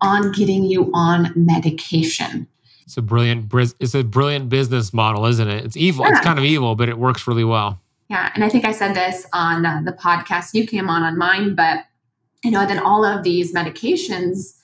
[0.01, 2.47] on getting you on medication.
[2.85, 5.65] It's a brilliant it's a brilliant business model isn't it?
[5.65, 6.05] It's evil.
[6.05, 6.13] Yeah.
[6.13, 8.95] it's kind of evil but it works really well yeah, and I think I said
[8.95, 11.85] this on uh, the podcast you came on on mine, but
[12.45, 14.55] you know, then all of these medications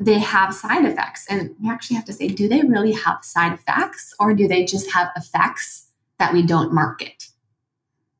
[0.00, 3.52] they have side effects, and we actually have to say, do they really have side
[3.52, 7.26] effects, or do they just have effects that we don't market?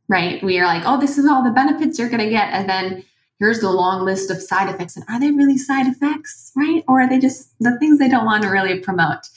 [0.09, 0.43] Right?
[0.43, 3.05] We are like, oh, this is all the benefits you're going to get, and then
[3.39, 6.83] here's the long list of side effects, and are they really side effects, right?
[6.89, 9.29] Or are they just the things they don't want to really promote?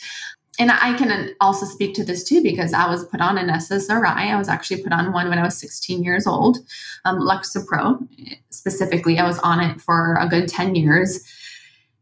[0.60, 4.06] And I can also speak to this too because I was put on an SSRI.
[4.06, 6.60] I was actually put on one when I was 16 years old,
[7.06, 8.08] um, Lexapro
[8.50, 9.18] specifically.
[9.18, 11.26] I was on it for a good 10 years.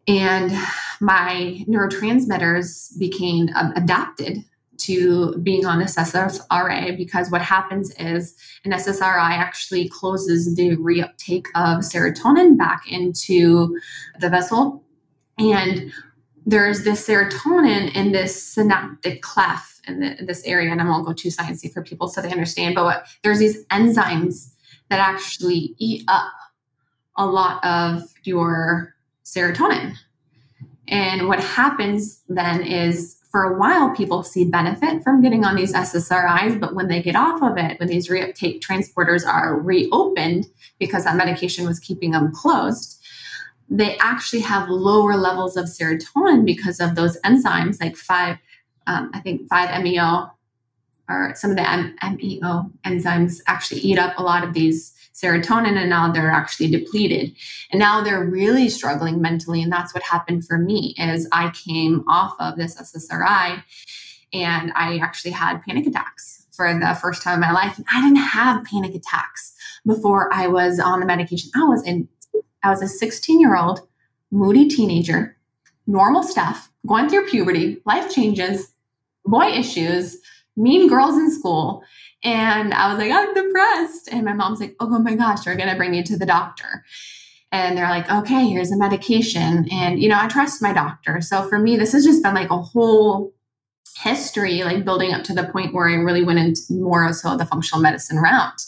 [0.07, 0.51] And
[0.99, 4.43] my neurotransmitters became um, adapted
[4.79, 8.35] to being on this SSRI because what happens is
[8.65, 13.77] an SSRI actually closes the reuptake of serotonin back into
[14.19, 14.83] the vessel.
[15.37, 15.91] And
[16.49, 21.05] there's this serotonin in this synaptic cleft in, the, in, this area, and I won't
[21.05, 22.73] go too sciencey for people so they understand.
[22.73, 24.51] But what, there's these enzymes
[24.89, 26.31] that actually eat up
[27.17, 29.95] a lot of your serotonin.
[30.87, 35.71] And what happens then is for a while, people see benefit from getting on these
[35.71, 40.47] SSRIs, but when they get off of it, when these reuptake transporters are reopened
[40.79, 42.98] because that medication was keeping them closed,
[43.69, 48.37] they actually have lower levels of serotonin because of those enzymes, like five,
[48.87, 50.31] um, I think five MEO
[51.07, 55.89] or some of the MEO enzymes actually eat up a lot of these serotonin and
[55.89, 57.35] now they're actually depleted.
[57.71, 62.03] And now they're really struggling mentally and that's what happened for me is i came
[62.07, 63.63] off of this ssri
[64.33, 68.01] and i actually had panic attacks for the first time in my life and i
[68.01, 69.55] didn't have panic attacks
[69.85, 72.07] before i was on the medication i was in
[72.63, 73.81] i was a 16 year old
[74.31, 75.35] moody teenager
[75.87, 78.73] normal stuff going through puberty life changes
[79.25, 80.17] boy issues
[80.55, 81.83] mean girls in school
[82.23, 84.09] and I was like, I'm depressed.
[84.11, 86.83] And my mom's like, oh, my gosh, we're going to bring you to the doctor.
[87.51, 89.67] And they're like, okay, here's a medication.
[89.71, 91.21] And, you know, I trust my doctor.
[91.21, 93.33] So for me, this has just been like a whole
[93.97, 97.45] history, like building up to the point where I really went into more so the
[97.45, 98.61] functional medicine route.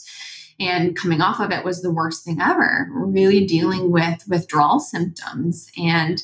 [0.62, 5.70] And coming off of it was the worst thing ever, really dealing with withdrawal symptoms.
[5.78, 6.24] And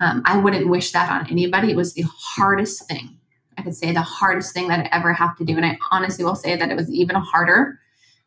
[0.00, 1.70] um, I wouldn't wish that on anybody.
[1.70, 3.18] It was the hardest thing
[3.58, 5.56] I could say the hardest thing that I ever have to do.
[5.56, 7.80] And I honestly will say that it was even harder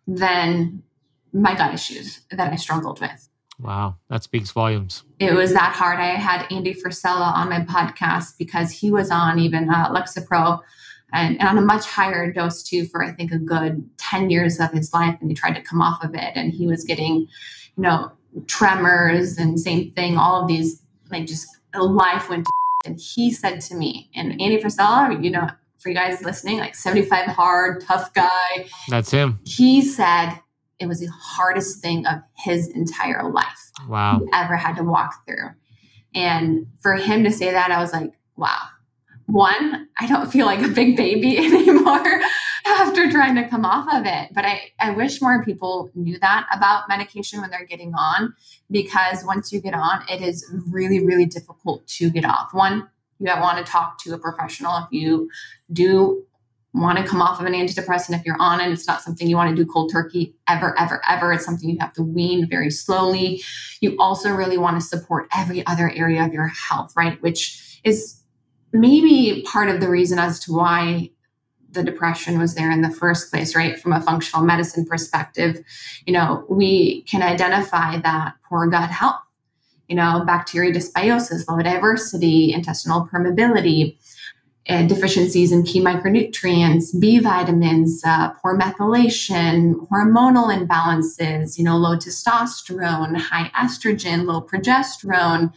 [0.06, 0.84] than
[1.32, 3.30] my gut issues that I struggled with.
[3.58, 5.04] Wow, that speaks volumes.
[5.20, 6.00] It was that hard.
[6.00, 10.60] I had Andy Frisella on my podcast because he was on even uh, Lexapro
[11.14, 14.60] and, and on a much higher dose too for I think a good 10 years
[14.60, 15.18] of his life.
[15.22, 17.28] And he tried to come off of it and he was getting, you
[17.78, 18.12] know,
[18.48, 22.48] tremors and same thing, all of these like just life went
[22.86, 25.48] and he said to me, and Andy Frisella, you know,
[25.78, 28.68] for you guys listening, like 75 hard, tough guy.
[28.90, 29.40] That's him.
[29.44, 30.40] He said
[30.80, 33.72] it was the hardest thing of his entire life.
[33.88, 34.20] Wow.
[34.20, 35.50] He ever had to walk through.
[36.14, 38.60] And for him to say that, I was like, wow.
[39.32, 42.22] One, I don't feel like a big baby anymore
[42.66, 44.30] after trying to come off of it.
[44.34, 48.34] But I, I wish more people knew that about medication when they're getting on,
[48.70, 52.54] because once you get on, it is really, really difficult to get off.
[52.54, 55.30] One, you want to talk to a professional if you
[55.72, 56.26] do
[56.74, 59.36] want to come off of an antidepressant if you're on it it's not something you
[59.36, 62.70] want to do cold turkey ever ever ever it's something you have to wean very
[62.70, 63.44] slowly
[63.82, 68.21] you also really want to support every other area of your health right which is
[68.74, 71.12] maybe part of the reason as to why
[71.72, 73.80] the depression was there in the first place, right?
[73.80, 75.64] From a functional medicine perspective,
[76.06, 79.22] you know, we can identify that poor gut health,
[79.88, 83.98] you know, bacteria dysbiosis, low diversity, intestinal permeability,
[84.68, 91.98] and deficiencies in key micronutrients, B vitamins, uh, poor methylation, hormonal imbalances, you know, low
[91.98, 95.52] testosterone, high estrogen, low progesterone,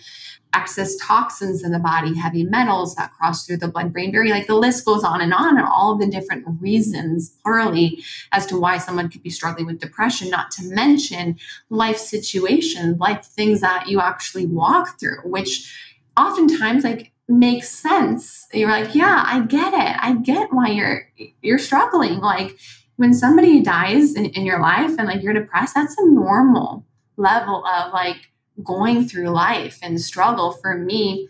[0.55, 4.33] excess toxins in the body, heavy metals that cross through the blood brain barrier.
[4.33, 8.47] Like the list goes on and on, and all of the different reasons, plurally, as
[8.47, 11.39] to why someone could be struggling with depression, not to mention
[11.71, 15.73] life situations, life things that you actually walk through, which
[16.17, 18.47] oftentimes, like, makes sense.
[18.53, 19.97] You're like yeah i get it.
[19.99, 21.09] I get why you're
[21.41, 22.21] you're struggling.
[22.21, 22.57] Like
[22.97, 26.85] when somebody dies in, in your life and like you're depressed that's a normal
[27.17, 28.31] level of like
[28.63, 31.29] going through life and struggle for me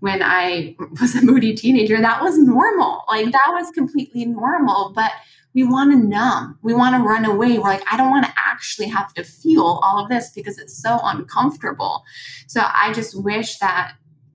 [0.00, 3.04] when I was a moody teenager, that was normal.
[3.08, 4.92] Like that was completely normal.
[4.94, 5.12] But
[5.54, 6.58] we want to numb.
[6.62, 7.58] We want to run away.
[7.58, 10.76] We're like, I don't want to actually have to feel all of this because it's
[10.76, 12.02] so uncomfortable.
[12.48, 13.94] So I just wish that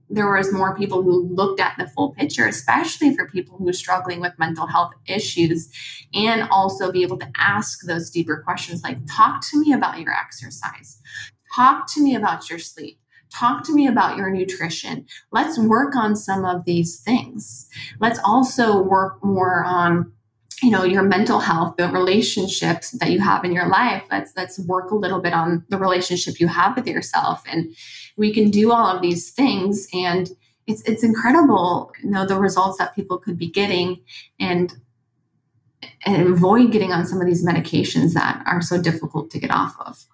[0.09, 3.73] there was more people who looked at the full picture, especially for people who are
[3.73, 5.69] struggling with mental health issues,
[6.13, 10.13] and also be able to ask those deeper questions like, talk to me about your
[10.13, 10.99] exercise.
[11.55, 12.99] Talk to me about your sleep.
[13.31, 15.05] Talk to me about your nutrition.
[15.31, 17.69] Let's work on some of these things.
[17.99, 20.11] Let's also work more on
[20.61, 24.59] you know your mental health the relationships that you have in your life let's let's
[24.59, 27.73] work a little bit on the relationship you have with yourself and
[28.17, 30.31] we can do all of these things and
[30.67, 34.01] it's it's incredible you know the results that people could be getting
[34.39, 34.75] and
[36.05, 39.75] and avoid getting on some of these medications that are so difficult to get off
[39.79, 40.05] of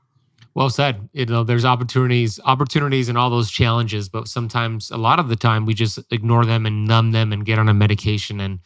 [0.56, 1.07] well said.
[1.14, 5.36] You know, there's opportunities, opportunities, and all those challenges, but sometimes, a lot of the
[5.36, 8.40] time, we just ignore them and numb them and get on a medication.
[8.40, 8.60] And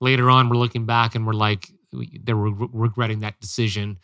[0.00, 3.98] later on, we're looking back and we're like, they're re- regretting that decision.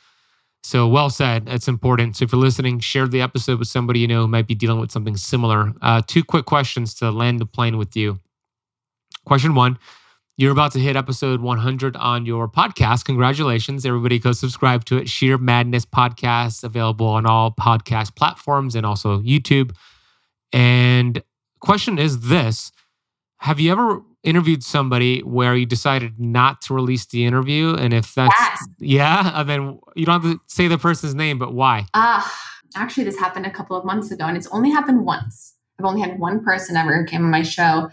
[0.63, 1.49] So, well said.
[1.49, 2.17] It's important.
[2.17, 4.79] So, if you're listening, share the episode with somebody you know who might be dealing
[4.79, 5.73] with something similar.
[5.81, 8.21] Uh, two quick questions to land the plane with you.
[9.25, 9.79] Question one
[10.41, 13.05] you're about to hit episode 100 on your podcast.
[13.05, 13.85] Congratulations.
[13.85, 15.07] Everybody go subscribe to it.
[15.07, 19.77] Scheer Madness Podcast, available on all podcast platforms and also YouTube.
[20.51, 21.23] And
[21.61, 22.73] question is this
[23.41, 27.75] Have you ever interviewed somebody where you decided not to release the interview?
[27.75, 28.69] And if that's, yes.
[28.79, 31.85] yeah, and then you don't have to say the person's name, but why?
[31.93, 32.27] Ah.
[32.27, 32.47] Uh
[32.77, 35.55] actually, this happened a couple of months ago, and it's only happened once.
[35.79, 37.91] I've only had one person ever who came on my show,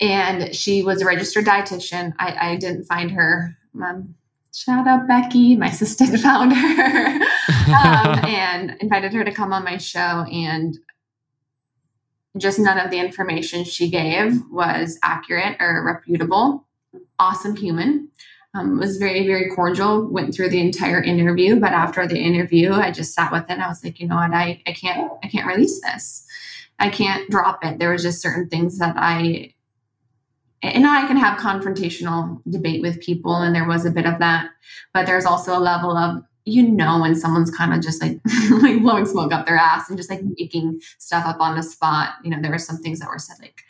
[0.00, 2.14] and she was a registered dietitian.
[2.18, 3.56] I, I didn't find her.
[3.80, 4.14] Um,
[4.54, 7.06] shout out Becky, my assistant found her
[7.68, 10.24] um, and invited her to come on my show.
[10.32, 10.78] And
[12.38, 16.66] just none of the information she gave was accurate or reputable.
[17.18, 18.08] Awesome human.
[18.52, 22.90] Um, was very very cordial went through the entire interview but after the interview i
[22.90, 25.46] just sat with it i was like you know what i, I can't i can't
[25.46, 26.26] release this
[26.80, 29.54] i can't drop it there was just certain things that i
[30.62, 34.50] and I can have confrontational debate with people, and there was a bit of that.
[34.92, 38.18] But there's also a level of you know when someone's kind of just like
[38.62, 42.14] like blowing smoke up their ass and just like making stuff up on the spot.
[42.24, 43.62] You know, there were some things that were said like,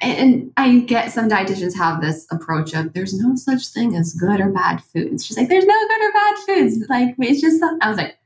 [0.00, 4.40] and I get some dietitians have this approach of there's no such thing as good
[4.40, 5.24] or bad foods.
[5.24, 6.88] She's like, there's no good or bad foods.
[6.88, 8.16] Like it's just I was like,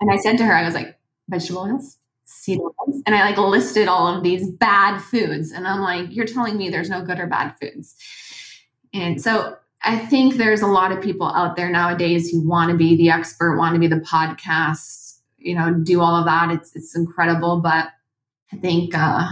[0.00, 0.98] and I said to her, I was like,
[1.28, 1.97] vegetable oils,
[3.06, 5.52] And I like listed all of these bad foods.
[5.52, 7.94] And I'm like, you're telling me there's no good or bad foods.
[8.94, 12.76] And so I think there's a lot of people out there nowadays who want to
[12.76, 16.50] be the expert, want to be the podcast, you know, do all of that.
[16.50, 17.90] It's it's incredible, but
[18.52, 19.26] I think uh,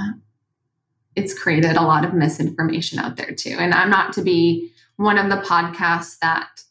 [1.17, 3.57] it's created a lot of misinformation out there too.
[3.59, 6.63] And I'm not to be one of the podcasts that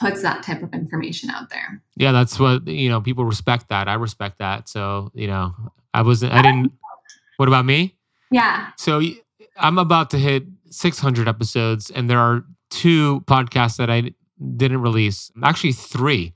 [0.00, 1.82] puts that type of information out there.
[1.96, 3.00] Yeah, that's what you know.
[3.00, 3.88] People respect that.
[3.88, 4.68] I respect that.
[4.68, 5.54] So you know,
[5.94, 6.32] I wasn't.
[6.32, 6.72] I didn't.
[7.36, 7.96] What about me?
[8.30, 8.68] Yeah.
[8.76, 9.02] So
[9.56, 14.12] I'm about to hit 600 episodes, and there are two podcasts that I
[14.56, 15.30] didn't release.
[15.42, 16.34] Actually, three.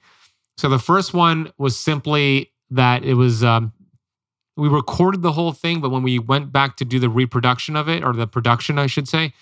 [0.56, 3.72] So the first one was simply that it was um,
[4.56, 7.88] we recorded the whole thing, but when we went back to do the reproduction of
[7.88, 9.32] it or the production, I should say,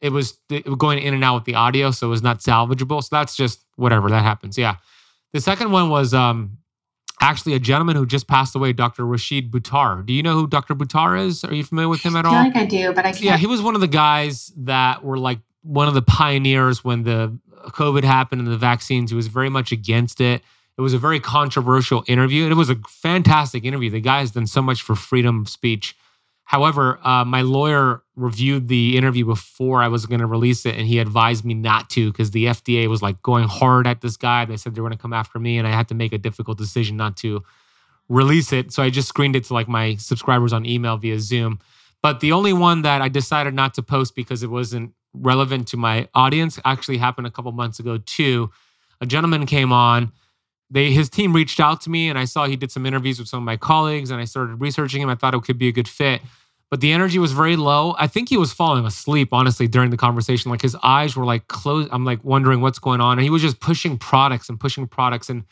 [0.00, 2.40] it was, it was going in and out with the audio, so it was not
[2.40, 3.02] salvageable.
[3.02, 4.58] So that's just whatever that happens.
[4.58, 4.76] Yeah.
[5.32, 6.58] The second one was um,
[7.20, 9.06] actually a gentleman who just passed away, Dr.
[9.06, 10.04] Rashid Buttar.
[10.04, 10.74] Do you know who Dr.
[10.74, 11.44] Buttar is?
[11.44, 12.34] Are you familiar with him at all?
[12.34, 13.22] I feel like I do, but I can't.
[13.22, 17.02] Yeah, he was one of the guys that were like one of the pioneers when
[17.02, 17.38] the
[17.68, 19.10] COVID happened and the vaccines.
[19.10, 20.42] He was very much against it.
[20.78, 23.90] It was a very controversial interview, and it was a fantastic interview.
[23.90, 25.96] The guy has done so much for freedom of speech.
[26.46, 30.86] However, uh, my lawyer reviewed the interview before I was going to release it, and
[30.86, 34.44] he advised me not to because the FDA was like going hard at this guy.
[34.44, 36.18] They said they were going to come after me, and I had to make a
[36.18, 37.42] difficult decision not to
[38.08, 38.72] release it.
[38.72, 41.58] So I just screened it to like my subscribers on email via Zoom.
[42.00, 45.76] But the only one that I decided not to post because it wasn't relevant to
[45.76, 48.50] my audience actually happened a couple months ago too.
[49.00, 50.12] A gentleman came on.
[50.70, 53.28] They his team reached out to me and I saw he did some interviews with
[53.28, 55.08] some of my colleagues and I started researching him.
[55.08, 56.20] I thought it could be a good fit.
[56.68, 57.94] But the energy was very low.
[57.96, 60.50] I think he was falling asleep, honestly, during the conversation.
[60.50, 61.88] Like his eyes were like closed.
[61.92, 63.18] I'm like wondering what's going on.
[63.18, 65.30] And he was just pushing products and pushing products.
[65.30, 65.44] And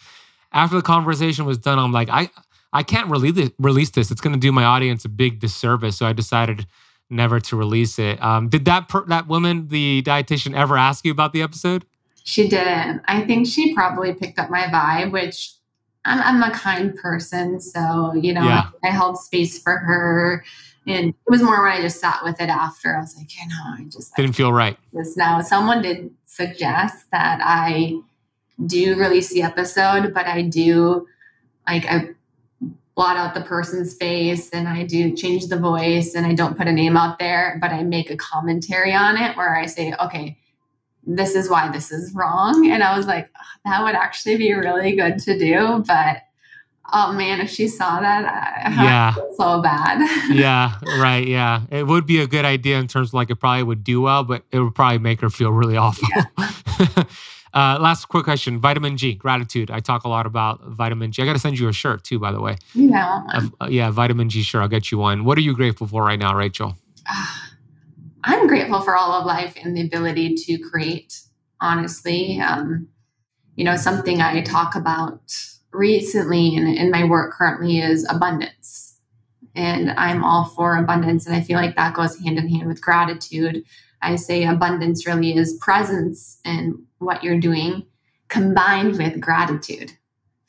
[0.53, 2.31] after the conversation was done, I'm like, I
[2.73, 4.11] I can't release it, release this.
[4.11, 5.97] It's going to do my audience a big disservice.
[5.97, 6.67] So I decided
[7.09, 8.21] never to release it.
[8.21, 11.85] Um, did that per- that woman, the dietitian, ever ask you about the episode?
[12.25, 13.03] She didn't.
[13.05, 15.53] I think she probably picked up my vibe, which
[16.05, 18.71] I'm, I'm a kind person, so you know, yeah.
[18.83, 20.45] I, I held space for her.
[20.87, 22.95] And it was more when I just sat with it after.
[22.95, 24.77] I was like, you know, I just didn't feel right.
[24.93, 28.01] This now, someone did suggest that I
[28.67, 31.07] do release the episode, but I do
[31.67, 32.11] like I
[32.95, 36.69] blot out the person's face and I do change the voice and I don't put
[36.69, 40.39] a name out there, but I make a commentary on it where I say, okay,
[41.07, 42.71] this is why this is wrong.
[42.71, 45.85] And I was like, oh, that would actually be really good to do.
[45.87, 46.23] But
[46.93, 50.01] oh man, if she saw that, I yeah, so bad.
[50.35, 51.27] yeah, right.
[51.27, 54.01] Yeah, it would be a good idea in terms of like it probably would do
[54.01, 56.09] well, but it would probably make her feel really awful.
[56.15, 57.05] Yeah.
[57.55, 59.71] Uh, last quick question: Vitamin G, gratitude.
[59.71, 61.23] I talk a lot about vitamin G.
[61.23, 62.57] I got to send you a shirt too, by the way.
[62.75, 63.23] Yeah.
[63.61, 64.61] Uh, yeah, vitamin G shirt.
[64.61, 65.25] I'll get you one.
[65.25, 66.77] What are you grateful for right now, Rachel?
[68.27, 71.21] I'm grateful for all of life and the ability to create.
[71.61, 72.89] Honestly, um,
[73.55, 75.21] you know, something I talk about
[75.73, 78.99] recently in, in my work currently is abundance.
[79.55, 81.27] And I'm all for abundance.
[81.27, 83.63] And I feel like that goes hand in hand with gratitude.
[84.03, 87.87] I say abundance really is presence in what you're doing
[88.29, 89.93] combined with gratitude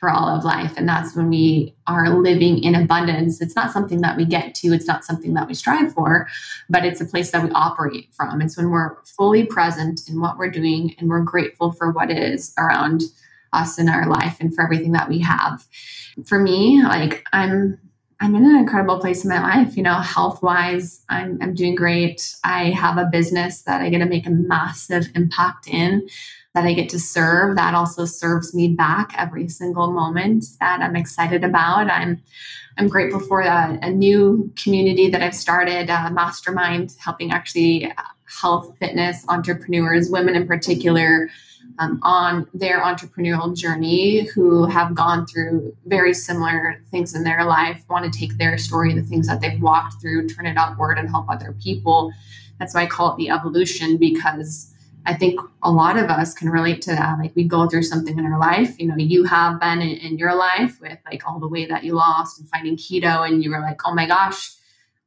[0.06, 0.72] for all of life.
[0.78, 3.42] And that's when we are living in abundance.
[3.42, 6.28] It's not something that we get to, it's not something that we strive for,
[6.70, 8.40] but it's a place that we operate from.
[8.40, 12.54] It's when we're fully present in what we're doing and we're grateful for what is
[12.56, 13.02] around
[13.52, 15.66] us in our life and for everything that we have.
[16.24, 17.80] For me, like I'm
[18.22, 19.76] I'm in an incredible place in my life.
[19.76, 22.36] You know, health wise, I'm, I'm doing great.
[22.44, 26.08] I have a business that I get to make a massive impact in.
[26.56, 30.96] That I get to serve, that also serves me back every single moment that I'm
[30.96, 31.92] excited about.
[31.92, 32.24] I'm
[32.78, 37.94] I'm grateful for a, a new community that I've started, a mastermind, helping actually
[38.42, 41.30] health, fitness entrepreneurs, women in particular,
[41.80, 47.84] um, on their entrepreneurial journey who have gone through very similar things in their life,
[47.90, 51.10] want to take their story, the things that they've walked through, turn it outward and
[51.10, 52.12] help other people.
[52.60, 54.74] That's why I call it the evolution because
[55.06, 57.20] I think a lot of us can relate to that.
[57.20, 58.80] Like we go through something in our life.
[58.80, 61.84] You know, you have been in, in your life with like all the weight that
[61.84, 64.56] you lost and finding keto, and you were like, oh my gosh,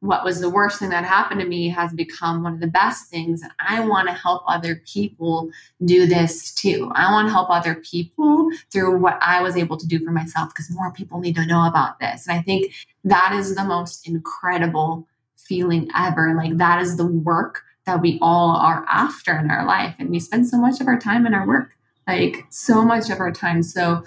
[0.00, 3.10] what was the worst thing that happened to me has become one of the best
[3.10, 3.42] things.
[3.42, 5.50] And I want to help other people
[5.84, 6.90] do this too.
[6.94, 10.50] I want to help other people through what I was able to do for myself
[10.50, 12.28] because more people need to know about this.
[12.28, 12.72] And I think
[13.04, 16.34] that is the most incredible feeling ever.
[16.34, 19.94] Like that is the work that we all are after in our life.
[19.98, 21.74] And we spend so much of our time in our work,
[22.06, 23.62] like so much of our time.
[23.62, 24.04] So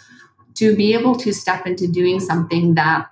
[0.55, 3.07] to be able to step into doing something that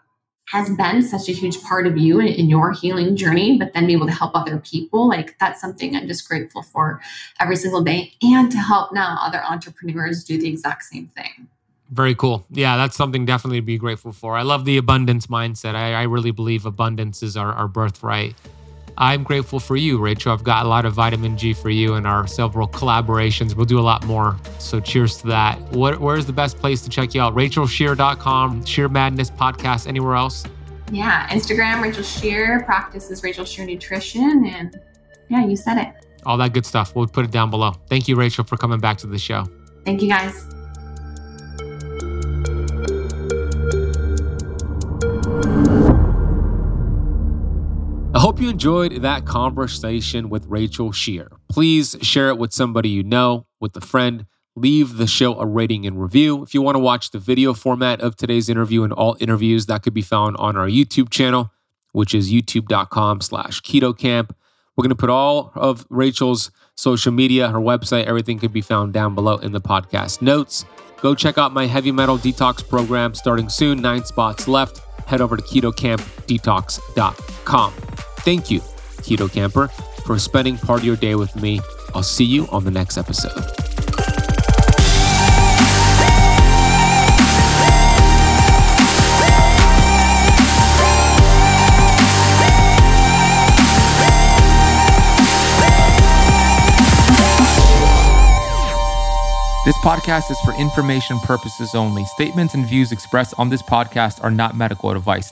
[0.50, 3.94] has been such a huge part of you in, your healing journey, but then be
[3.94, 7.02] able to help other people, like that's something I'm just grateful for
[7.40, 8.14] every single day.
[8.22, 11.48] And to help now other entrepreneurs do the exact same thing.
[11.90, 12.46] Very cool.
[12.52, 14.38] Yeah, that's something definitely to be grateful for.
[14.38, 15.74] I love the abundance mindset.
[15.74, 18.36] I, I really believe abundance is our, our birthright.
[19.00, 20.34] I'm grateful for you, Rachel.
[20.34, 23.56] I've got a lot of vitamin G for you in our several collaborations.
[23.56, 24.38] We'll do a lot more.
[24.60, 25.58] So cheers to that.
[25.72, 27.34] What, where's the best place to check you out?
[27.34, 30.44] RachelScheer.com, Scheer Madness Podcast, anywhere else?
[30.92, 34.46] Yeah, Instagram, Rachel Scheer, practices Rachel Scheer Nutrition.
[34.48, 34.78] And
[35.30, 35.94] yeah, you said it.
[36.26, 36.94] All that good stuff.
[36.94, 37.74] We'll put it down below.
[37.88, 39.48] Thank you, Rachel, for coming back to the show.
[39.86, 40.46] Thank you, guys.
[48.20, 51.32] I hope you enjoyed that conversation with Rachel Scheer.
[51.48, 54.26] Please share it with somebody you know, with a friend.
[54.58, 56.44] Leave the show a rating and review.
[56.44, 59.84] If you want to watch the video format of today's interview and all interviews, that
[59.84, 61.50] could be found on our YouTube channel,
[61.94, 64.36] which is youtube.com slash keto kamp.
[64.76, 68.92] We're going to put all of Rachel's social media, her website, everything could be found
[68.92, 70.66] down below in the podcast notes.
[71.00, 74.80] Go check out my heavy metal detox program starting soon, nine spots left.
[75.08, 77.89] Head over to ketokampdetox.com.
[78.22, 78.60] Thank you,
[79.02, 79.70] Keto Camper,
[80.06, 81.62] for spending part of your day with me.
[81.96, 83.34] I'll see you on the next episode.
[99.66, 102.04] This podcast is for information purposes only.
[102.06, 105.32] Statements and views expressed on this podcast are not medical advice.